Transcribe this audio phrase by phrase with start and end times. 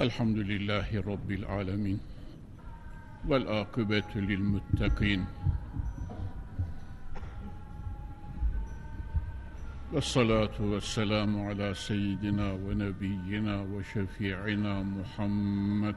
[0.00, 2.00] الحمد لله رب العالمين
[3.28, 5.24] والآقبة للمتقين
[9.92, 15.96] والصلاة والسلام على سيدنا ونبينا وشفيعنا محمد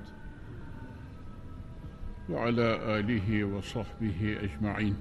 [2.30, 4.96] وعلى آله وصحبه أجمعين.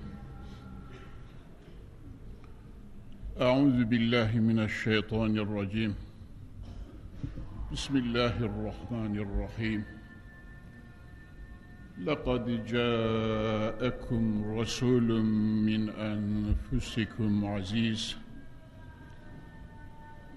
[3.41, 6.08] أعوذ بالله من الشيطان الرجيم.
[7.73, 9.85] بسم الله الرحمن الرحيم.
[12.05, 15.23] لقد جاءكم رسول
[15.69, 18.17] من أنفسكم عزيز.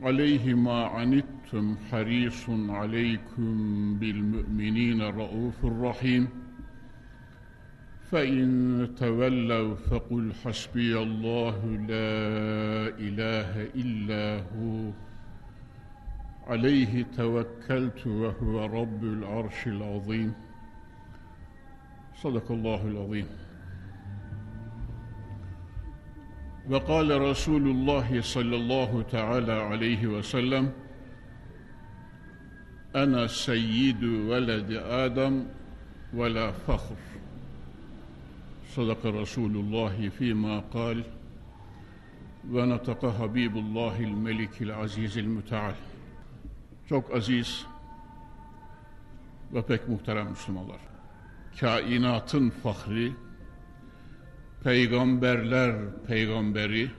[0.01, 3.53] عليه ما عنتم حريص عليكم
[3.99, 6.27] بالمؤمنين رؤوف رحيم.
[8.11, 12.19] فإن تولوا فقل حسبي الله لا
[12.99, 14.91] إله إلا هو.
[16.47, 20.33] عليه توكلت وهو رب العرش العظيم.
[22.15, 23.27] صدق الله العظيم.
[26.69, 30.71] وقال رسول الله صلى الله تعالى عليه وسلم
[32.95, 35.45] أنا سيد ولد آدم
[36.13, 36.95] ولا فخر.
[38.75, 41.03] صدق رسول الله فيما قال
[42.51, 45.75] ونطق حبيب الله الملك العزيز المتعال.
[46.91, 47.65] Çok aziz
[49.53, 50.79] ve pek muhterem Müslümanlar.
[51.59, 53.11] Kainatın fahri,
[54.63, 55.75] peygamberler
[56.07, 56.89] peygamberi,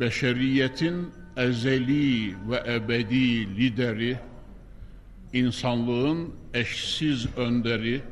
[0.00, 4.18] beşeriyetin ezeli ve ebedi lideri,
[5.32, 8.02] insanlığın eşsiz önderi,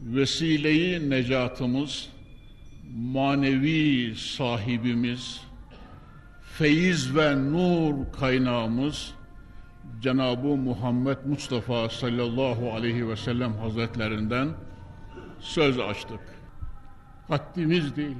[0.00, 2.08] vesileyi necatımız,
[2.96, 5.40] manevi sahibimiz,
[6.42, 9.17] feyiz ve nur kaynağımız,
[10.00, 14.48] Cenab-ı Muhammed Mustafa sallallahu aleyhi ve sellem hazretlerinden
[15.40, 16.20] söz açtık.
[17.28, 18.16] Haddimiz değil,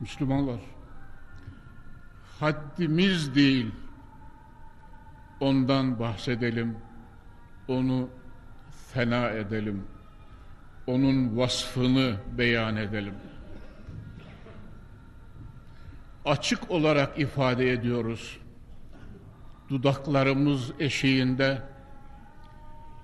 [0.00, 0.60] Müslümanlar.
[2.40, 3.70] Haddimiz değil,
[5.40, 6.76] ondan bahsedelim,
[7.68, 8.08] onu
[8.92, 9.84] fena edelim,
[10.86, 13.14] onun vasfını beyan edelim.
[16.24, 18.39] Açık olarak ifade ediyoruz
[19.70, 21.62] dudaklarımız eşiğinde,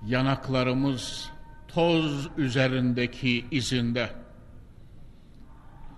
[0.05, 1.29] yanaklarımız
[1.67, 4.09] toz üzerindeki izinde.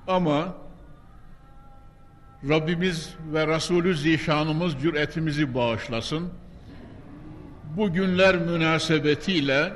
[0.08, 0.56] Ama
[2.50, 6.30] Rabbimiz ve Resulü Zişanımız cüretimizi bağışlasın.
[7.78, 9.74] Bu günler münasebetiyle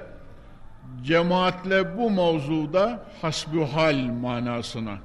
[1.03, 4.97] cemaatle bu mevzuda hasbuhal manasına.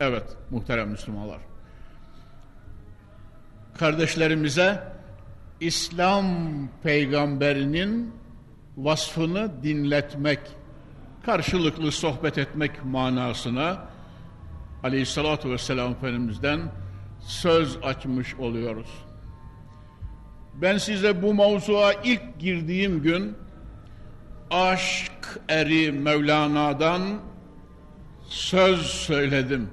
[0.00, 1.38] Evet muhterem Müslümanlar.
[3.78, 4.95] Kardeşlerimize
[5.60, 6.26] İslam
[6.82, 8.14] peygamberinin
[8.76, 10.40] vasfını dinletmek,
[11.26, 13.84] karşılıklı sohbet etmek manasına
[14.82, 16.60] aleyhissalatu vesselam Efendimiz'den
[17.20, 19.04] söz açmış oluyoruz.
[20.54, 23.36] Ben size bu mevzuya ilk girdiğim gün
[24.50, 27.02] aşk eri Mevlana'dan
[28.22, 29.70] söz söyledim.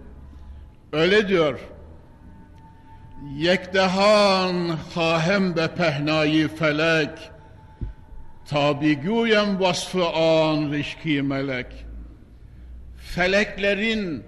[0.92, 1.60] Öyle diyor.
[3.32, 7.10] Yekdehan hahem be pehnayı felek
[8.48, 11.86] Tabi güyen vasfı an rişki melek
[12.98, 14.24] Feleklerin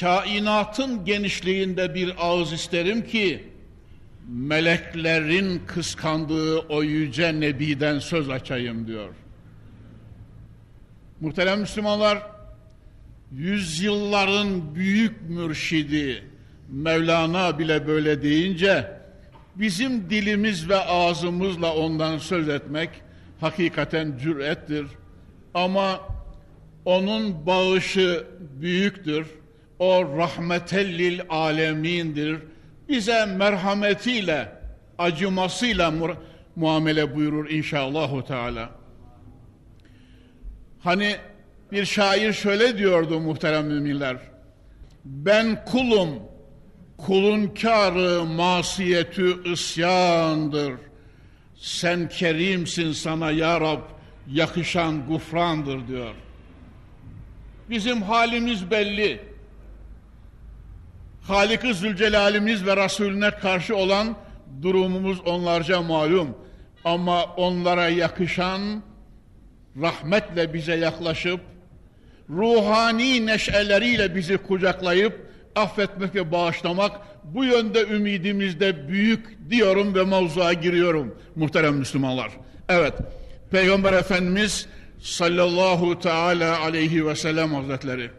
[0.00, 3.48] kainatın genişliğinde bir ağız isterim ki
[4.28, 9.14] meleklerin kıskandığı o yüce nebiden söz açayım diyor.
[11.20, 12.22] Muhterem Müslümanlar,
[13.32, 16.27] yüzyılların büyük mürşidi,
[16.68, 18.90] Mevlana bile böyle deyince
[19.56, 22.90] bizim dilimiz ve ağzımızla ondan söz etmek
[23.40, 24.86] hakikaten cürettir.
[25.54, 26.00] Ama
[26.84, 29.26] onun bağışı büyüktür.
[29.78, 32.38] O rahmetellil alemindir.
[32.88, 34.52] Bize merhametiyle,
[34.98, 36.10] acımasıyla mu
[36.56, 38.70] muamele buyurur inşallahu teala.
[40.80, 41.16] Hani
[41.72, 44.16] bir şair şöyle diyordu muhterem müminler.
[45.04, 46.08] Ben kulum,
[46.98, 50.74] Kulun kârı masiyetü isyandır.
[51.56, 53.80] Sen kerimsin sana ya Rab,
[54.32, 56.14] yakışan gufrandır diyor.
[57.70, 59.20] Bizim halimiz belli.
[61.22, 64.16] Halik-i Zülcelal'imiz ve Resulüne karşı olan
[64.62, 66.36] durumumuz onlarca malum.
[66.84, 68.82] Ama onlara yakışan
[69.82, 71.40] rahmetle bize yaklaşıp,
[72.30, 75.27] ruhani neşeleriyle bizi kucaklayıp,
[75.58, 82.30] affetmek ve bağışlamak bu yönde ümidimiz de büyük diyorum ve mevzuya giriyorum muhterem Müslümanlar.
[82.68, 82.94] Evet,
[83.50, 84.66] Peygamber Efendimiz
[85.00, 88.10] sallallahu teala aleyhi ve sellem hazretleri.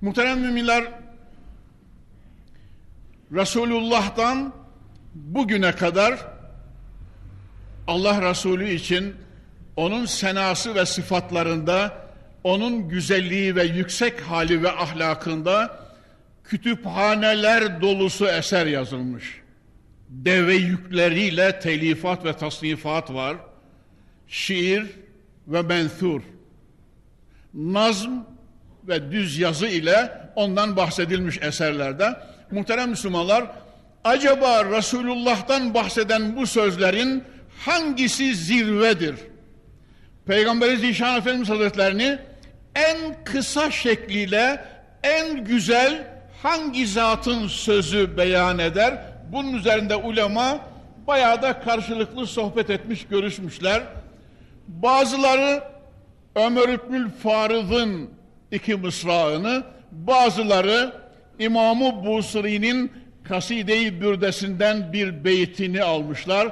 [0.00, 0.84] Muhterem müminler,
[3.32, 4.52] Resulullah'tan
[5.14, 6.26] bugüne kadar
[7.86, 9.14] Allah Resulü için
[9.76, 12.05] onun senası ve sıfatlarında,
[12.46, 15.78] onun güzelliği ve yüksek hali ve ahlakında
[16.44, 19.40] kütüphaneler dolusu eser yazılmış.
[20.08, 23.36] Deve yükleriyle telifat ve tasnifat var.
[24.28, 24.86] Şiir
[25.48, 26.22] ve menthur.
[27.54, 28.10] Nazm
[28.88, 32.16] ve düz yazı ile ondan bahsedilmiş eserlerde.
[32.50, 33.44] Muhterem Müslümanlar,
[34.04, 37.24] acaba Resulullah'tan bahseden bu sözlerin
[37.58, 39.16] hangisi zirvedir?
[40.26, 42.18] Peygamberi Zişan Efendimiz Hazretlerini
[42.76, 44.64] en kısa şekliyle
[45.02, 46.06] en güzel
[46.42, 48.98] hangi zatın sözü beyan eder?
[49.32, 50.58] Bunun üzerinde ulema
[51.06, 53.82] bayağı da karşılıklı sohbet etmiş, görüşmüşler.
[54.68, 55.62] Bazıları
[56.34, 58.10] Ömer İbnül Farız'ın
[58.52, 59.62] iki mısrağını,
[59.92, 60.92] bazıları
[61.38, 62.92] İmam-ı Busri'nin
[63.24, 66.48] Kaside-i Bürdesinden bir beytini almışlar.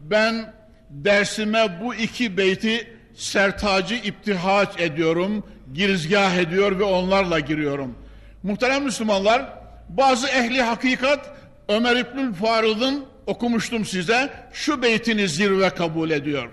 [0.00, 0.52] Ben
[0.90, 7.94] dersime bu iki beyti sertacı iptihaç ediyorum, girizgah ediyor ve onlarla giriyorum.
[8.42, 9.52] Muhterem Müslümanlar,
[9.88, 11.36] bazı ehli hakikat
[11.68, 16.50] Ömer İbnül Farız'ın okumuştum size, şu beytini zirve kabul ediyor.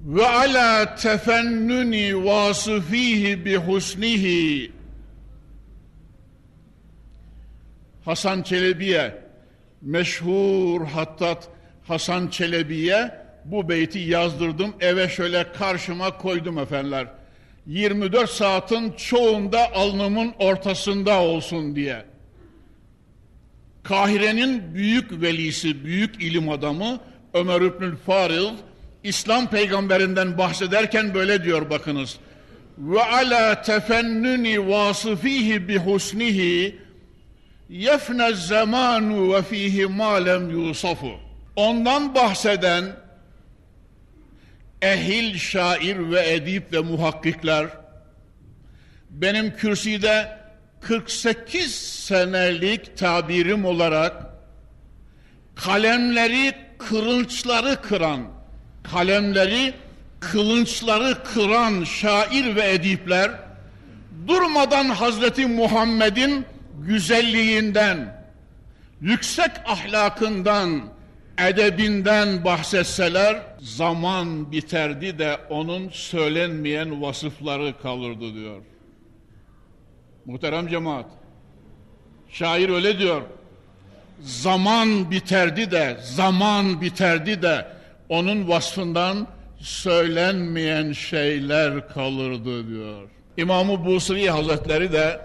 [0.00, 4.72] Ve ala tefennuni vasıfihi bi husnihi
[8.04, 9.22] Hasan Çelebi'ye
[9.82, 11.48] meşhur hattat
[11.88, 17.06] Hasan Çelebi'ye bu beyti yazdırdım eve şöyle karşıma koydum efendiler.
[17.66, 22.04] 24 saatin çoğunda alnımın ortasında olsun diye.
[23.82, 27.00] Kahire'nin büyük velisi, büyük ilim adamı
[27.34, 28.48] Ömer İbnül Faril
[29.04, 32.18] İslam peygamberinden bahsederken böyle diyor bakınız.
[32.78, 36.78] Ve ala tefennuni vasıfihi bi husnihi
[37.68, 41.10] yefne zamanu ve fihi ma lem yusafu.
[41.56, 42.84] Ondan bahseden
[44.82, 47.66] ehil şair ve edip ve muhakkikler.
[49.10, 50.38] Benim kürsüde
[50.80, 54.26] 48 senelik tabirim olarak
[55.54, 58.20] kalemleri kırınçları kıran
[58.92, 59.74] kalemleri
[60.20, 63.30] kılınçları kıran şair ve edipler
[64.26, 66.46] durmadan Hazreti Muhammed'in
[66.78, 68.24] güzelliğinden
[69.00, 70.91] yüksek ahlakından
[71.38, 78.62] edebinden bahsetseler zaman biterdi de onun söylenmeyen vasıfları kalırdı diyor.
[80.24, 81.06] Muhterem cemaat.
[82.28, 83.22] Şair öyle diyor.
[84.20, 87.66] Zaman biterdi de, zaman biterdi de
[88.08, 89.26] onun vasfından
[89.58, 93.08] söylenmeyen şeyler kalırdı diyor.
[93.36, 95.20] İmam-ı Busri Hazretleri de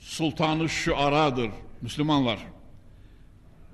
[0.00, 1.50] Sultanı Şuara'dır
[1.82, 2.38] Müslümanlar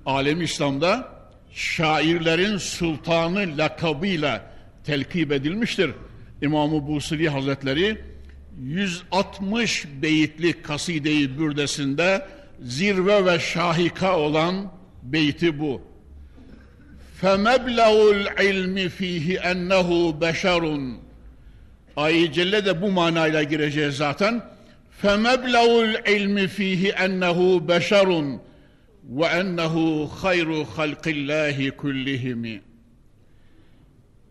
[0.06, 1.08] alem İslam'da
[1.52, 4.50] şairlerin sultanı lakabıyla
[4.84, 5.90] telkip edilmiştir.
[6.42, 7.98] İmam-ı Busiri Hazretleri
[8.62, 12.26] 160 beyitli kaside-i bürdesinde
[12.62, 14.72] zirve ve şahika olan
[15.02, 15.82] beyti bu.
[17.22, 20.94] فَمَبْلَغُ الْعِلْمِ ف۪يهِ اَنَّهُ بَشَرٌ
[21.96, 24.42] Ayet-i Celle de bu manayla gireceğiz zaten.
[25.02, 28.38] فَمَبْلَغُ الْعِلْمِ ف۪يهِ اَنَّهُ بَشَرٌ
[29.09, 32.61] ve ennehu hayru halqillahi kullihimi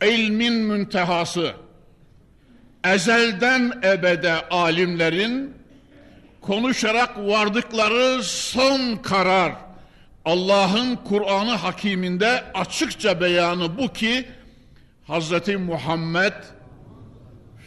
[0.03, 1.53] ilmin müntehası
[2.85, 5.55] ezelden ebede alimlerin
[6.41, 9.53] konuşarak vardıkları son karar
[10.25, 14.25] Allah'ın Kur'an'ı hakiminde açıkça beyanı bu ki
[15.07, 16.33] Hazreti Muhammed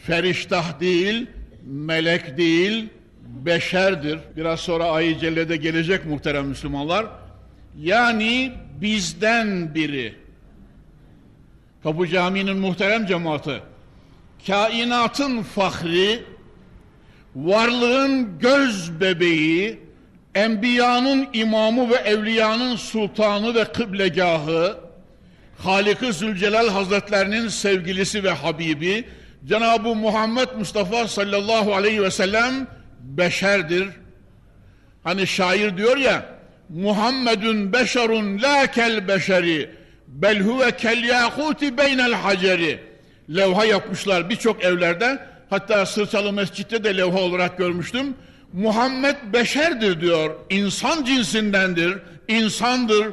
[0.06, 1.28] feriştah değil,
[1.66, 2.90] melek değil,
[3.26, 4.20] beşerdir.
[4.38, 7.06] Biraz sonra ayı cellede gelecek muhterem Müslümanlar.
[7.80, 8.52] Yani
[8.82, 10.14] bizden biri.
[11.84, 13.62] Kapı Camii'nin muhterem cemaati.
[14.48, 16.24] Kainatın fahri,
[17.36, 19.80] varlığın göz bebeği,
[20.36, 24.78] enbiyanın imamı ve evliyanın sultanı ve kıblegahı,
[25.58, 29.06] Halik-i Zülcelal Hazretlerinin sevgilisi ve Habibi,
[29.46, 32.68] Cenab-ı Muhammed Mustafa sallallahu aleyhi ve sellem
[33.06, 33.88] beşerdir.
[35.04, 36.26] Hani şair diyor ya
[36.70, 39.70] Muhammedun beşerun la kel beşeri
[40.08, 42.80] bel huve kel yakuti beynel haceri
[43.30, 48.16] levha yapmışlar birçok evlerde hatta Sırçalı Mescid'de de levha olarak görmüştüm.
[48.54, 50.36] Muhammed beşerdir diyor.
[50.50, 51.98] İnsan cinsindendir,
[52.28, 53.08] insandır.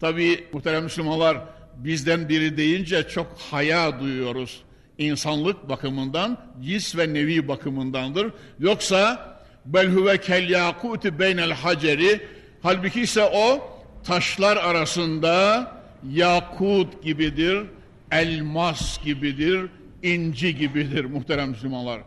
[0.00, 1.36] Tabi muhterem Müslümanlar
[1.76, 4.62] bizden biri deyince çok haya duyuyoruz.
[4.98, 8.32] İnsanlık bakımından, cins ve nevi bakımındandır.
[8.58, 9.34] Yoksa
[9.66, 12.20] bel huve kel yakuti beynel haceri
[12.62, 13.70] halbuki ise o
[14.04, 15.72] taşlar arasında
[16.12, 17.62] yakut gibidir,
[18.10, 19.60] elmas gibidir,
[20.02, 22.00] inci gibidir muhterem Müslümanlar.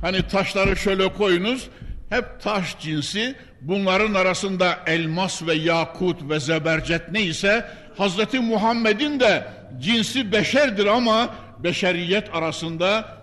[0.00, 1.68] Hani taşları şöyle koyunuz,
[2.08, 7.64] hep taş cinsi, bunların arasında elmas ve yakut ve zebercet neyse,
[7.96, 9.44] Hazreti Muhammed'in de
[9.80, 13.18] cinsi beşerdir ama beşeriyet arasında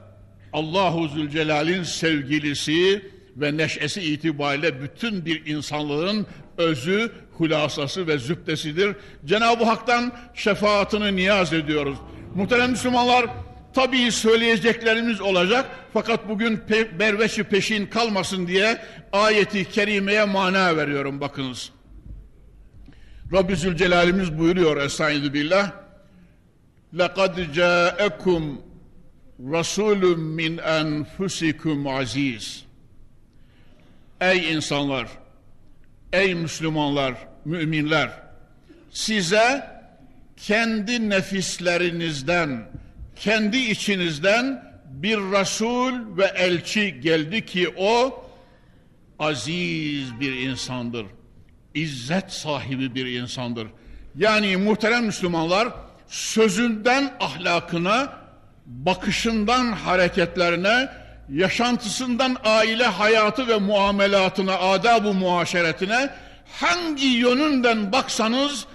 [0.53, 3.05] Allahu Zülcelal'in sevgilisi
[3.35, 6.27] ve neşesi itibariyle bütün bir insanlığın
[6.57, 8.95] özü, hulasası ve zübdesidir.
[9.25, 11.97] Cenab-ı Hak'tan şefaatini niyaz ediyoruz.
[12.35, 13.25] Muhterem Müslümanlar,
[13.73, 18.81] tabii söyleyeceklerimiz olacak fakat bugün pe berveşi peşin kalmasın diye
[19.11, 21.71] ayeti kerimeye mana veriyorum bakınız.
[23.33, 25.71] Rabbi Zülcelal'imiz buyuruyor Estaizu billah
[26.94, 28.42] لَقَدْ جَاءَكُمْ
[29.40, 32.64] رَسُولٌ مِّنْ أَنْفُسِكُمْ aziz.
[34.20, 35.08] Ey insanlar,
[36.12, 38.10] ey Müslümanlar, müminler,
[38.90, 39.74] size
[40.36, 42.68] kendi nefislerinizden,
[43.16, 48.24] kendi içinizden bir Resul ve elçi geldi ki o
[49.18, 51.06] aziz bir insandır.
[51.74, 53.68] İzzet sahibi bir insandır.
[54.18, 55.68] Yani muhterem Müslümanlar
[56.09, 58.13] sözünden ahlakına,
[58.65, 60.89] bakışından hareketlerine,
[61.31, 66.09] yaşantısından aile hayatı ve muamelatına, adab-ı muaşeretine
[66.59, 68.65] hangi yönünden baksanız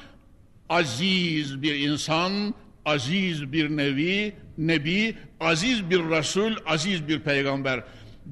[0.68, 7.80] aziz bir insan, aziz bir nevi, nebi, aziz bir resul, aziz bir peygamber.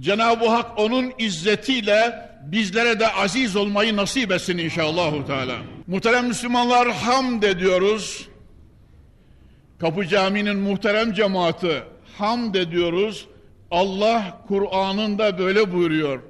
[0.00, 5.26] Cenab-ı Hak onun izzetiyle bizlere de aziz olmayı nasip etsin inşallah.
[5.26, 5.56] Teala.
[5.86, 8.28] Muhterem Müslümanlar hamd ediyoruz.
[9.82, 11.82] Kapı Camii'nin muhterem cemaati
[12.18, 13.26] hamd ediyoruz.
[13.70, 16.22] Allah Kur'an'ında böyle buyuruyor.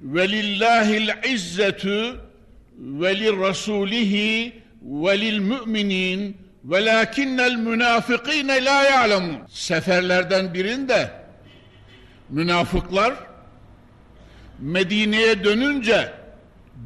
[0.00, 2.20] Velillahil izzetu
[2.78, 9.36] ve lirrasulihi ve lil müminin velakinnel münafikine la ya'lemun.
[9.48, 11.10] Seferlerden birinde
[12.28, 13.14] münafıklar
[14.58, 16.12] Medine'ye dönünce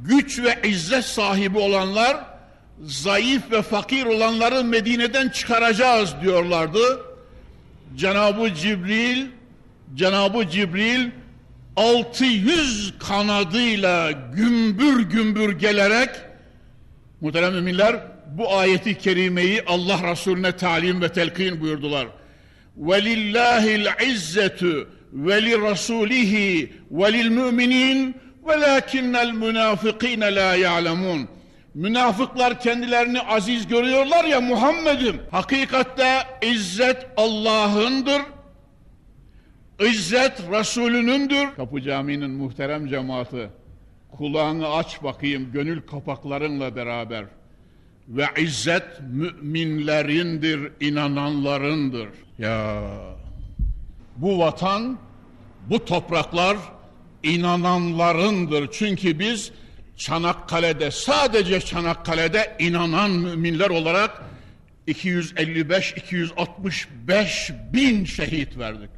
[0.04, 2.16] güç ve izzet sahibi olanlar
[2.83, 6.99] zayıf ve fakir olanları Medine'den çıkaracağız diyorlardı.
[7.95, 9.27] Cenab-ı Cibril
[9.95, 11.09] Cenab-ı Cibril
[11.75, 16.09] 600 kanadıyla gümbür gümbür gelerek
[17.21, 17.95] muhterem müminler
[18.37, 22.07] bu ayeti kerimeyi Allah Resulüne talim ve telkin buyurdular.
[22.79, 24.85] وَلِلَّهِ الْعِزَّةُ
[25.27, 26.33] وَلِرَسُولِهِ
[26.99, 28.13] وَلِلْمُؤْمِنِينَ
[28.47, 31.21] وَلَكِنَّ الْمُنَافِقِينَ لَا يَعْلَمُونَ
[31.76, 35.20] Münafıklar kendilerini aziz görüyorlar ya Muhammed'im.
[35.30, 38.22] Hakikatte izzet Allah'ındır.
[39.80, 41.54] İzzet Resulünündür.
[41.56, 43.48] Kapı Camii'nin muhterem cemaati.
[44.16, 47.24] Kulağını aç bakayım gönül kapaklarınla beraber.
[48.08, 52.08] Ve izzet müminlerindir, inananlarındır.
[52.38, 52.82] Ya
[54.16, 54.98] bu vatan,
[55.70, 56.56] bu topraklar
[57.22, 58.68] inananlarındır.
[58.72, 59.52] Çünkü biz
[59.96, 64.22] Çanakkale'de sadece Çanakkale'de inanan müminler olarak
[64.88, 68.90] 255-265 bin şehit verdik.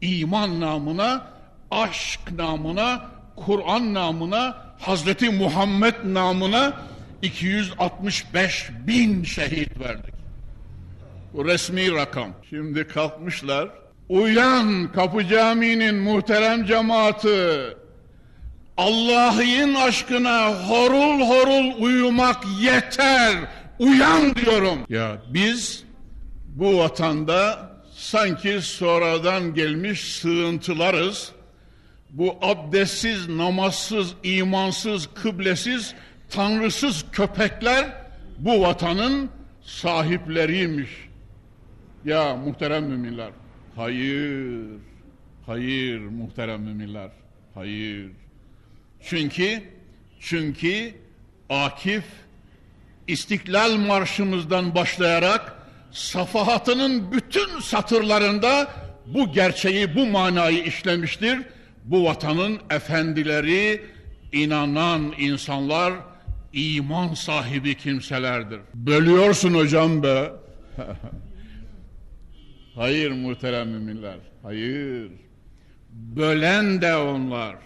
[0.00, 1.26] İman namına,
[1.70, 6.82] aşk namına, Kur'an namına, Hazreti Muhammed namına
[7.22, 10.14] 265 bin şehit verdik.
[11.32, 12.30] Bu resmi rakam.
[12.50, 13.68] Şimdi kalkmışlar.
[14.08, 17.76] Uyan Kapı Camii'nin muhterem cemaati.
[18.80, 23.36] Allah'ın aşkına horul horul uyumak yeter.
[23.78, 24.78] Uyan diyorum.
[24.88, 25.84] Ya biz
[26.46, 31.32] bu vatanda sanki sonradan gelmiş sığıntılarız.
[32.10, 35.94] Bu abdestsiz, namazsız, imansız, kıblesiz,
[36.30, 37.92] tanrısız köpekler
[38.38, 39.30] bu vatanın
[39.62, 40.90] sahipleriymiş.
[42.04, 43.30] Ya muhterem müminler.
[43.76, 44.66] Hayır.
[45.46, 47.10] Hayır muhterem müminler.
[47.54, 48.10] Hayır.
[49.02, 49.62] Çünkü
[50.20, 50.94] çünkü
[51.50, 52.04] Akif
[53.06, 55.54] İstiklal Marşımızdan başlayarak
[55.90, 58.68] safahatının bütün satırlarında
[59.06, 61.38] bu gerçeği, bu manayı işlemiştir.
[61.84, 63.84] Bu vatanın efendileri,
[64.32, 65.92] inanan insanlar,
[66.52, 68.60] iman sahibi kimselerdir.
[68.74, 70.32] Bölüyorsun hocam be.
[72.74, 74.16] Hayır muhterem müminler.
[74.42, 75.10] Hayır.
[75.90, 77.56] Bölen de onlar.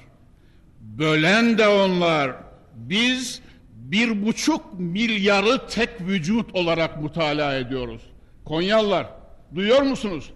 [0.84, 2.32] Bölen de onlar.
[2.74, 8.02] Biz bir buçuk milyarı tek vücut olarak mutala ediyoruz.
[8.44, 9.06] Konyalılar
[9.54, 10.30] duyuyor musunuz?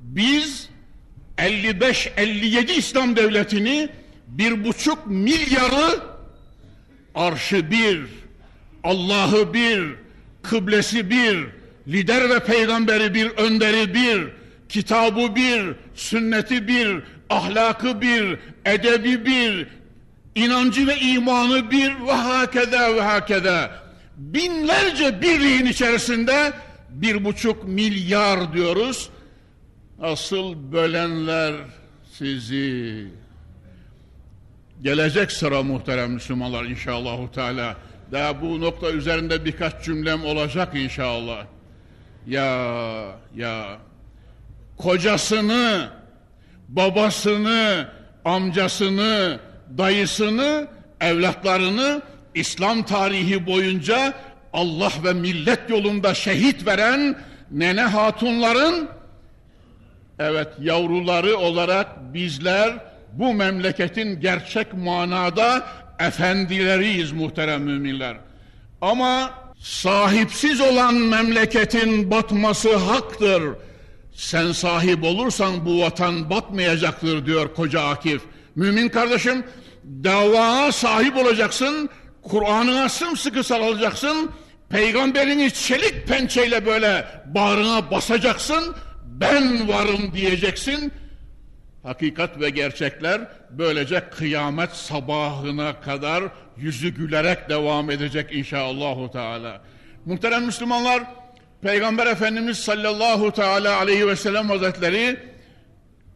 [0.00, 0.68] Biz
[1.38, 3.88] 55-57 İslam devletini
[4.26, 6.00] bir buçuk milyarı
[7.14, 8.00] arşı bir,
[8.84, 9.82] Allah'ı bir,
[10.42, 11.46] kıblesi bir,
[11.88, 14.28] lider ve peygamberi bir, önderi bir,
[14.68, 19.68] kitabı bir, sünneti bir, ahlakı bir, edebi bir,
[20.34, 23.70] inancı ve imanı bir ve hakeda ve hakeda.
[24.16, 26.52] Binlerce birliğin içerisinde
[26.90, 29.10] bir buçuk milyar diyoruz.
[30.02, 31.54] Asıl bölenler
[32.12, 33.06] sizi.
[34.82, 37.76] Gelecek sıra muhterem Müslümanlar inşallahu teala.
[38.12, 41.46] Daha bu nokta üzerinde birkaç cümlem olacak inşallah.
[42.26, 42.66] Ya
[43.36, 43.78] ya
[44.76, 45.90] kocasını,
[46.70, 47.88] babasını,
[48.24, 49.40] amcasını,
[49.78, 50.68] dayısını,
[51.00, 52.02] evlatlarını
[52.34, 54.14] İslam tarihi boyunca
[54.52, 57.16] Allah ve millet yolunda şehit veren
[57.50, 58.88] nene hatunların
[60.18, 62.74] evet yavruları olarak bizler
[63.12, 65.66] bu memleketin gerçek manada
[65.98, 68.16] efendileriyiz muhterem müminler.
[68.80, 73.42] Ama sahipsiz olan memleketin batması haktır.
[74.20, 78.22] Sen sahip olursan bu vatan batmayacaktır diyor koca Akif.
[78.54, 79.44] Mümin kardeşim
[79.84, 81.88] davaya sahip olacaksın,
[82.22, 84.30] Kur'an'ına sımsıkı sarılacaksın,
[84.68, 90.92] peygamberini çelik pençeyle böyle bağrına basacaksın, ben varım diyeceksin.
[91.82, 96.24] Hakikat ve gerçekler böylece kıyamet sabahına kadar
[96.56, 99.60] yüzü gülerek devam edecek inşallahü teala.
[100.04, 101.02] Muhterem Müslümanlar,
[101.62, 105.16] Peygamber Efendimiz sallallahu teala aleyhi ve sellem hazretleri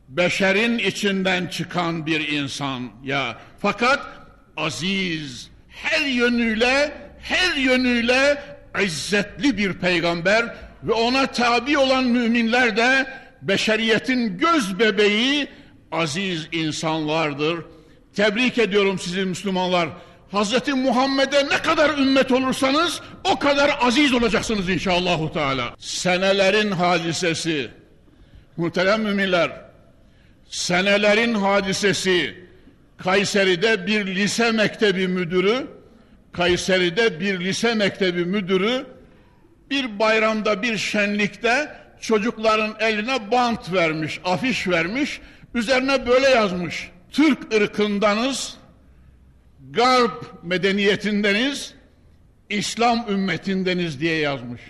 [0.08, 3.38] beşerin içinden çıkan bir insan ya.
[3.58, 4.00] Fakat
[4.56, 8.42] aziz, her yönüyle, her yönüyle
[8.84, 13.07] izzetli bir peygamber ve ona tabi olan müminler de
[13.42, 15.48] beşeriyetin göz bebeği
[15.92, 17.64] aziz insanlardır.
[18.14, 19.88] Tebrik ediyorum sizi Müslümanlar.
[20.35, 25.33] Hazreti Muhammed'e ne kadar ümmet olursanız o kadar aziz olacaksınız inşallah.
[25.33, 25.75] Teala.
[25.79, 27.70] Senelerin hadisesi,
[28.57, 29.51] muhterem müminler,
[30.51, 32.44] senelerin hadisesi,
[32.99, 35.66] Kayseri'de bir lise mektebi müdürü,
[36.33, 38.87] Kayseri'de bir lise mektebi müdürü,
[39.70, 45.20] bir bayramda bir şenlikte çocukların eline bant vermiş, afiş vermiş,
[45.55, 46.90] üzerine böyle yazmış.
[47.11, 48.57] Türk ırkındanız,
[49.70, 51.74] Garp medeniyetindeniz,
[52.50, 54.61] İslam ümmetindeniz diye yazmış.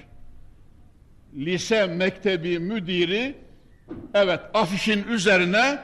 [1.36, 3.34] Lise mektebi müdiri
[4.14, 5.78] evet afişin üzerine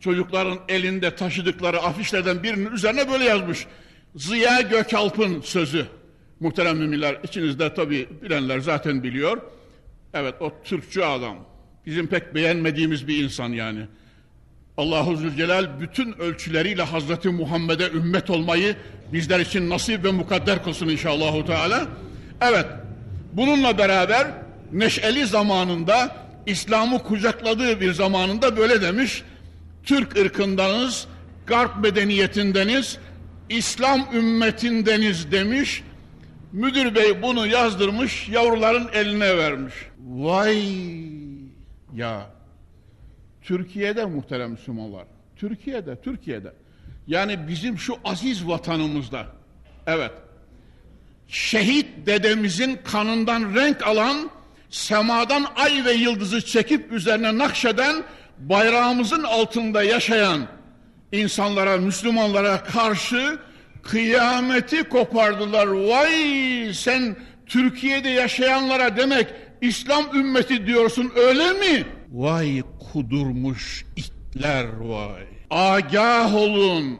[0.00, 3.66] çocukların elinde taşıdıkları afişlerden birinin üzerine böyle yazmış.
[4.16, 5.86] Ziya Gökalp'ın sözü.
[6.40, 9.42] Muhterem müminler içinizde tabi bilenler zaten biliyor.
[10.14, 11.46] Evet o Türkçü adam.
[11.86, 13.86] Bizim pek beğenmediğimiz bir insan yani.
[14.76, 18.76] Allahu Zülcelal bütün ölçüleriyle Hazreti Muhammed'e ümmet olmayı
[19.12, 21.86] bizler için nasip ve mukadder kılsın inşallahu teala.
[22.40, 22.66] Evet,
[23.32, 24.26] bununla beraber
[24.72, 29.22] neşeli zamanında İslam'ı kucakladığı bir zamanında böyle demiş.
[29.84, 31.06] Türk ırkındanız,
[31.46, 32.98] Garp medeniyetindeniz,
[33.48, 35.82] İslam ümmetindeniz demiş.
[36.52, 39.74] Müdür bey bunu yazdırmış, yavruların eline vermiş.
[40.06, 40.64] Vay
[41.94, 42.33] ya
[43.44, 45.04] Türkiye'de muhterem Müslümanlar.
[45.36, 46.52] Türkiye'de, Türkiye'de.
[47.06, 49.26] Yani bizim şu aziz vatanımızda.
[49.86, 50.10] Evet.
[51.28, 54.30] Şehit dedemizin kanından renk alan,
[54.70, 58.02] semadan ay ve yıldızı çekip üzerine nakşeden,
[58.38, 60.46] bayrağımızın altında yaşayan
[61.12, 63.38] insanlara, Müslümanlara karşı
[63.82, 65.66] kıyameti kopardılar.
[65.66, 69.26] Vay sen Türkiye'de yaşayanlara demek
[69.60, 71.86] İslam ümmeti diyorsun öyle mi?
[72.14, 75.24] Vay kudurmuş itler vay.
[75.50, 76.98] Agah olun,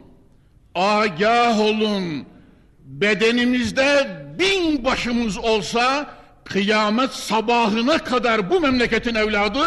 [0.75, 2.25] agah olun.
[2.85, 4.07] Bedenimizde
[4.39, 6.09] bin başımız olsa
[6.45, 9.65] kıyamet sabahına kadar bu memleketin evladı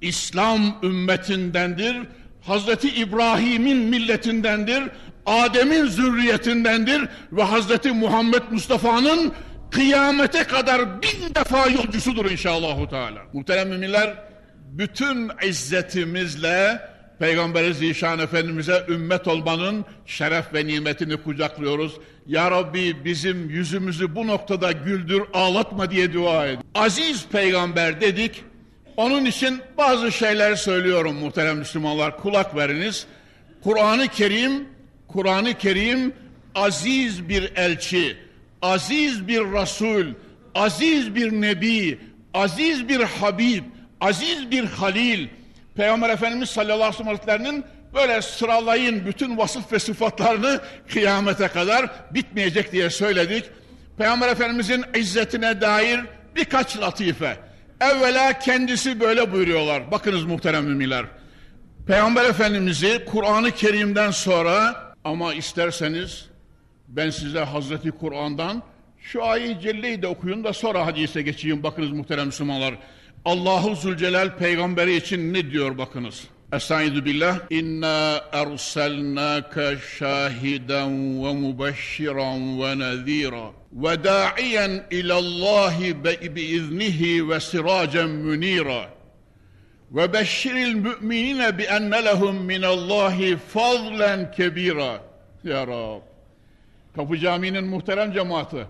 [0.00, 1.96] İslam ümmetindendir.
[2.42, 4.82] Hazreti İbrahim'in milletindendir.
[5.26, 9.32] Adem'in zürriyetindendir ve Hazreti Muhammed Mustafa'nın
[9.70, 12.88] kıyamete kadar bin defa yolcusudur inşallah.
[12.90, 13.18] Teala.
[13.32, 14.29] Muhterem müminler,
[14.78, 16.80] bütün izzetimizle
[17.18, 21.92] Peygamber Zişan Efendimiz'e ümmet olmanın şeref ve nimetini kucaklıyoruz.
[22.26, 26.60] Ya Rabbi bizim yüzümüzü bu noktada güldür, ağlatma diye dua edin.
[26.74, 28.44] Aziz peygamber dedik,
[28.96, 32.16] Onun için bazı şeyler söylüyorum muhterem Müslümanlar.
[32.16, 33.06] Kulak veriniz.
[33.64, 34.68] Kur'an-ı Kerim,
[35.08, 36.12] Kur'an-ı Kerim
[36.54, 38.16] aziz bir elçi,
[38.62, 40.06] aziz bir Resul,
[40.54, 41.98] aziz bir Nebi,
[42.34, 43.64] aziz bir Habib,
[44.00, 45.28] aziz bir Halil.
[45.74, 47.62] Peygamber Efendimiz sallallahu aleyhi ve
[47.94, 53.44] böyle sıralayın bütün vasıf ve sıfatlarını kıyamete kadar bitmeyecek diye söyledik.
[53.98, 56.00] Peygamber Efendimizin izzetine dair
[56.36, 57.36] birkaç latife.
[57.80, 59.90] Evvela kendisi böyle buyuruyorlar.
[59.90, 61.06] Bakınız muhterem müminler.
[61.86, 66.26] Peygamber Efendimiz'i Kur'an-ı Kerim'den sonra ama isterseniz
[66.88, 68.62] ben size Hazreti Kur'an'dan
[68.98, 71.62] şu ayı celleyi de okuyun da sonra hadise geçeyim.
[71.62, 72.74] Bakınız muhterem Müslümanlar.
[73.24, 76.24] Allahu Zülcelal peygamberi için ne diyor bakınız.
[76.52, 77.38] Estaizu billah.
[77.50, 86.04] İnna erselnâke şahiden ve mübeşşiran ve nezîra ve da'iyen ilallahi
[86.36, 88.88] biiznihi ve siracen münîra
[89.90, 95.02] ve beşşiril müminine bi enne lehum minallahi fazlen kebira.
[95.44, 96.00] Ya Rab.
[96.96, 98.66] Kapı Camii'nin muhterem cemaati.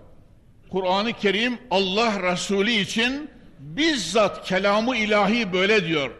[0.70, 6.10] Kur'an-ı Kerim Allah Resulü için bizzat kelamı ilahi böyle diyor.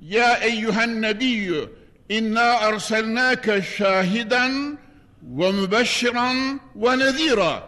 [0.00, 1.68] Ya eyyühen nebiyyü
[2.08, 4.78] inna erselnâke şahiden
[5.22, 7.62] ve mübeşşiran ve nezira.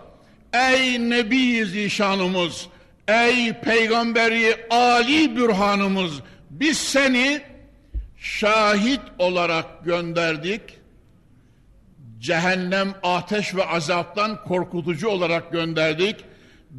[0.53, 2.67] Ey Nebi Zişanımız,
[3.09, 6.13] ey Peygamberi Ali Bürhanımız,
[6.51, 7.41] biz seni
[8.19, 10.61] şahit olarak gönderdik.
[12.19, 16.17] Cehennem, ateş ve azaptan korkutucu olarak gönderdik.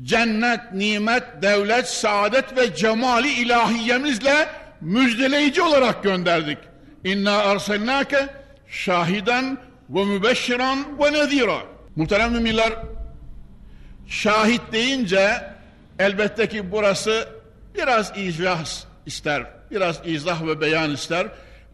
[0.04, 4.48] Cennet, nimet, devlet, saadet ve cemali ilahiyemizle
[4.82, 6.58] müjdeleyici olarak gönderdik.
[7.04, 8.30] İnna arsalnake
[8.68, 9.58] şahiden
[9.90, 11.58] ve mübeşşiran ve nezira.
[11.96, 12.74] Muhterem müminler,
[14.08, 15.42] şahit deyince
[16.00, 17.28] elbette ki burası
[17.76, 18.66] biraz izah
[19.06, 21.28] ister, biraz izah ve beyan ister.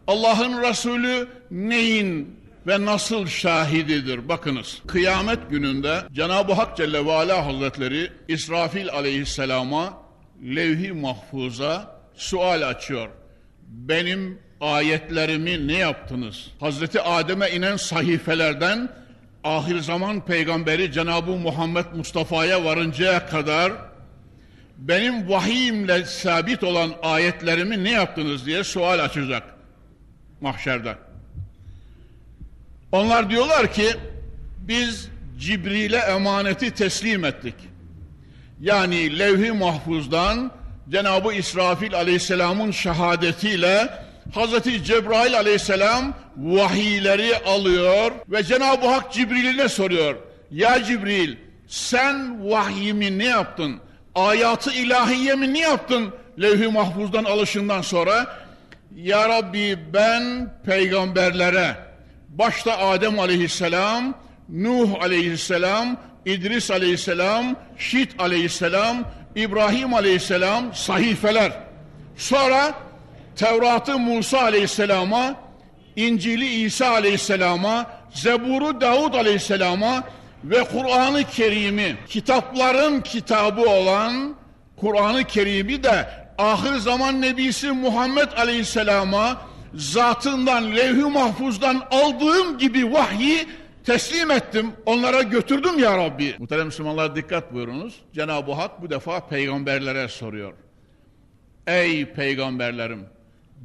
[0.06, 4.28] Allah'ın Resulü neyin ve nasıl şahididir?
[4.28, 10.02] Bakınız, kıyamet gününde Cenab-ı Hak Celle ve Ala Hazretleri İsrafil aleyhisselama
[10.42, 13.08] levh-i mahfuza sual açıyor.
[13.68, 16.50] Benim ayetlerimi ne yaptınız?
[16.60, 18.88] Hazreti Adem'e inen sahifelerden
[19.44, 23.72] ahir zaman peygamberi Cenab-ı Muhammed Mustafa'ya varıncaya kadar
[24.78, 29.42] benim vahiyimle sabit olan ayetlerimi ne yaptınız diye sual açacak
[30.40, 31.07] mahşerde.
[32.92, 33.88] Onlar diyorlar ki
[34.58, 37.54] biz Cibril'e emaneti teslim ettik.
[38.60, 40.50] Yani levh-i mahfuzdan
[40.88, 43.88] Cenab-ı İsrafil aleyhisselamın şehadetiyle
[44.34, 50.16] Hazreti Cebrail aleyhisselam vahiyleri alıyor ve Cenab-ı Hak Cibril'ine soruyor.
[50.50, 51.36] Ya Cibril
[51.68, 53.80] sen vahyimi ne yaptın?
[54.14, 56.14] Ayatı ilahiyemi ne yaptın?
[56.40, 58.36] Levh-i mahfuzdan alışından sonra
[58.96, 61.87] Ya Rabbi ben peygamberlere
[62.28, 64.14] başta Adem aleyhisselam,
[64.48, 69.04] Nuh aleyhisselam, İdris aleyhisselam, Şit aleyhisselam,
[69.36, 71.52] İbrahim aleyhisselam sahifeler.
[72.16, 72.74] Sonra
[73.36, 75.34] Tevrat'ı Musa aleyhisselama,
[75.96, 80.04] İncil'i İsa aleyhisselama, Zebur'u Davud aleyhisselama
[80.44, 84.34] ve Kur'an-ı Kerim'i, kitapların kitabı olan
[84.76, 93.46] Kur'an-ı Kerim'i de ahir zaman nebisi Muhammed aleyhisselama zatından, levh-i mahfuzdan aldığım gibi vahyi
[93.84, 96.34] teslim ettim, onlara götürdüm ya Rabbi.
[96.38, 97.94] Muhterem Müslümanlar dikkat buyurunuz.
[98.12, 100.52] Cenab-ı Hak bu defa peygamberlere soruyor.
[101.66, 103.06] Ey peygamberlerim!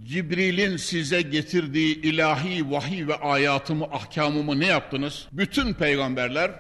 [0.06, 5.28] Cibril'in size getirdiği ilahi vahiy ve ayatımı, ahkamımı ne yaptınız?
[5.32, 6.52] Bütün peygamberler,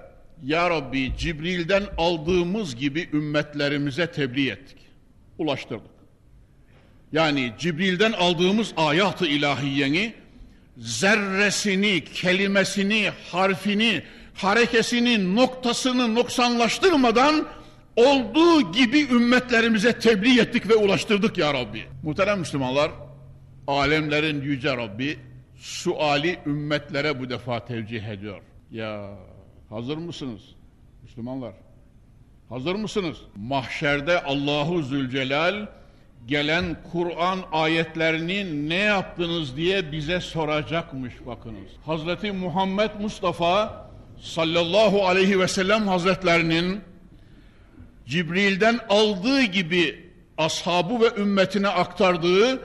[0.43, 4.77] Ya Rabbi Cibril'den aldığımız gibi ümmetlerimize tebliğ ettik.
[5.38, 5.92] Ulaştırdık.
[7.13, 10.13] Yani Cibril'den aldığımız ayat-ı ilahiyeni,
[10.78, 17.47] zerresini, kelimesini, harfini, harekesini, noktasını noksanlaştırmadan
[17.95, 21.84] olduğu gibi ümmetlerimize tebliğ ettik ve ulaştırdık ya Rabbi.
[22.04, 22.91] Muhterem Müslümanlar,
[23.67, 25.19] alemlerin yüce Rabbi
[25.58, 28.41] suali ümmetlere bu defa tevcih ediyor.
[28.71, 29.10] Ya
[29.69, 30.41] hazır mısınız
[31.04, 31.54] Müslümanlar?
[32.49, 33.17] Hazır mısınız?
[33.36, 35.67] Mahşerde Allahu Zülcelal
[36.27, 41.71] gelen Kur'an ayetlerini ne yaptınız diye bize soracakmış bakınız.
[41.86, 43.86] Hazreti Muhammed Mustafa
[44.21, 46.81] sallallahu aleyhi ve sellem hazretlerinin
[48.07, 52.59] Cibril'den aldığı gibi ashabı ve ümmetine aktardığı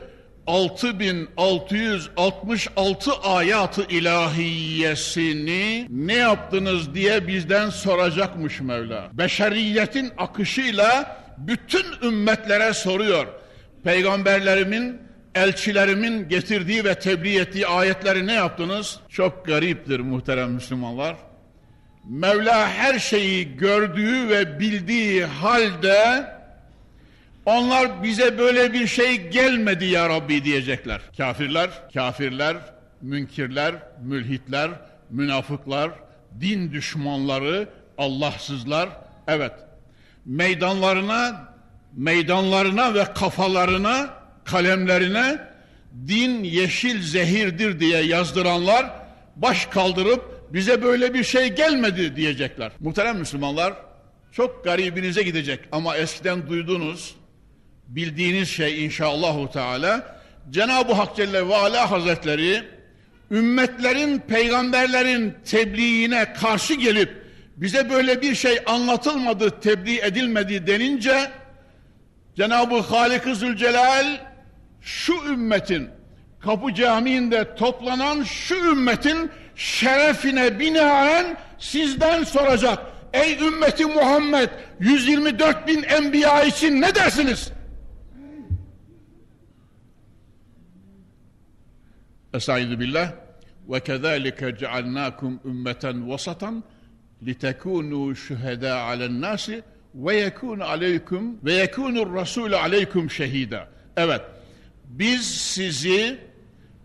[0.47, 9.09] 6666 ayatı ilahiyesini ne yaptınız diye bizden soracakmış Mevla.
[9.13, 13.27] Beşeriyetin akışıyla bütün ümmetlere soruyor.
[13.85, 14.99] Peygamberlerimin,
[15.35, 19.01] elçilerimin getirdiği ve tebliğ ettiği ayetleri ne yaptınız?
[19.09, 21.17] Çok gariptir muhterem Müslümanlar.
[22.05, 26.27] Mevla her şeyi gördüğü ve bildiği halde
[27.47, 31.01] onlar bize böyle bir şey gelmedi ya Rabbi diyecekler.
[31.17, 32.57] Kafirler, kafirler,
[33.03, 34.71] münkirler, mülhitler,
[35.11, 35.91] münafıklar,
[36.41, 38.89] din düşmanları, Allahsızlar,
[39.29, 39.53] evet
[40.29, 41.48] meydanlarına,
[41.99, 44.11] meydanlarına ve kafalarına,
[44.45, 45.39] kalemlerine
[46.09, 48.91] din yeşil zehirdir diye yazdıranlar
[49.37, 52.73] baş kaldırıp bize böyle bir şey gelmedi diyecekler.
[52.81, 53.75] Muhterem Müslümanlar
[54.33, 57.15] çok garibinize gidecek ama eskiden duyduğunuz
[57.89, 62.63] bildiğiniz şey inşallahü teala Cenab-ı Hak Celle ve Ala Hazretleri
[63.31, 67.11] ümmetlerin peygamberlerin tebliğine karşı gelip
[67.57, 71.31] bize böyle bir şey anlatılmadı, tebliğ edilmedi denince
[72.39, 74.21] Cenab-ı Halik-ı Zülcelal
[74.81, 75.89] şu ümmetin
[76.41, 82.79] Kapı Camii'nde toplanan şu ümmetin şerefine binaen sizden soracak.
[83.13, 84.49] Ey ümmeti Muhammed
[84.81, 87.53] 124 bin enbiya için ne dersiniz?
[92.35, 93.13] Estaizu billah
[93.69, 96.65] ve kezalike cealnakum ümmeten vasatan
[97.23, 99.63] litekunu şühedâ alen nasi
[99.95, 103.69] ve yekûn aleykum ve yekûnur rasûlü aleykum şehida.
[103.97, 104.21] Evet,
[104.85, 106.19] biz sizi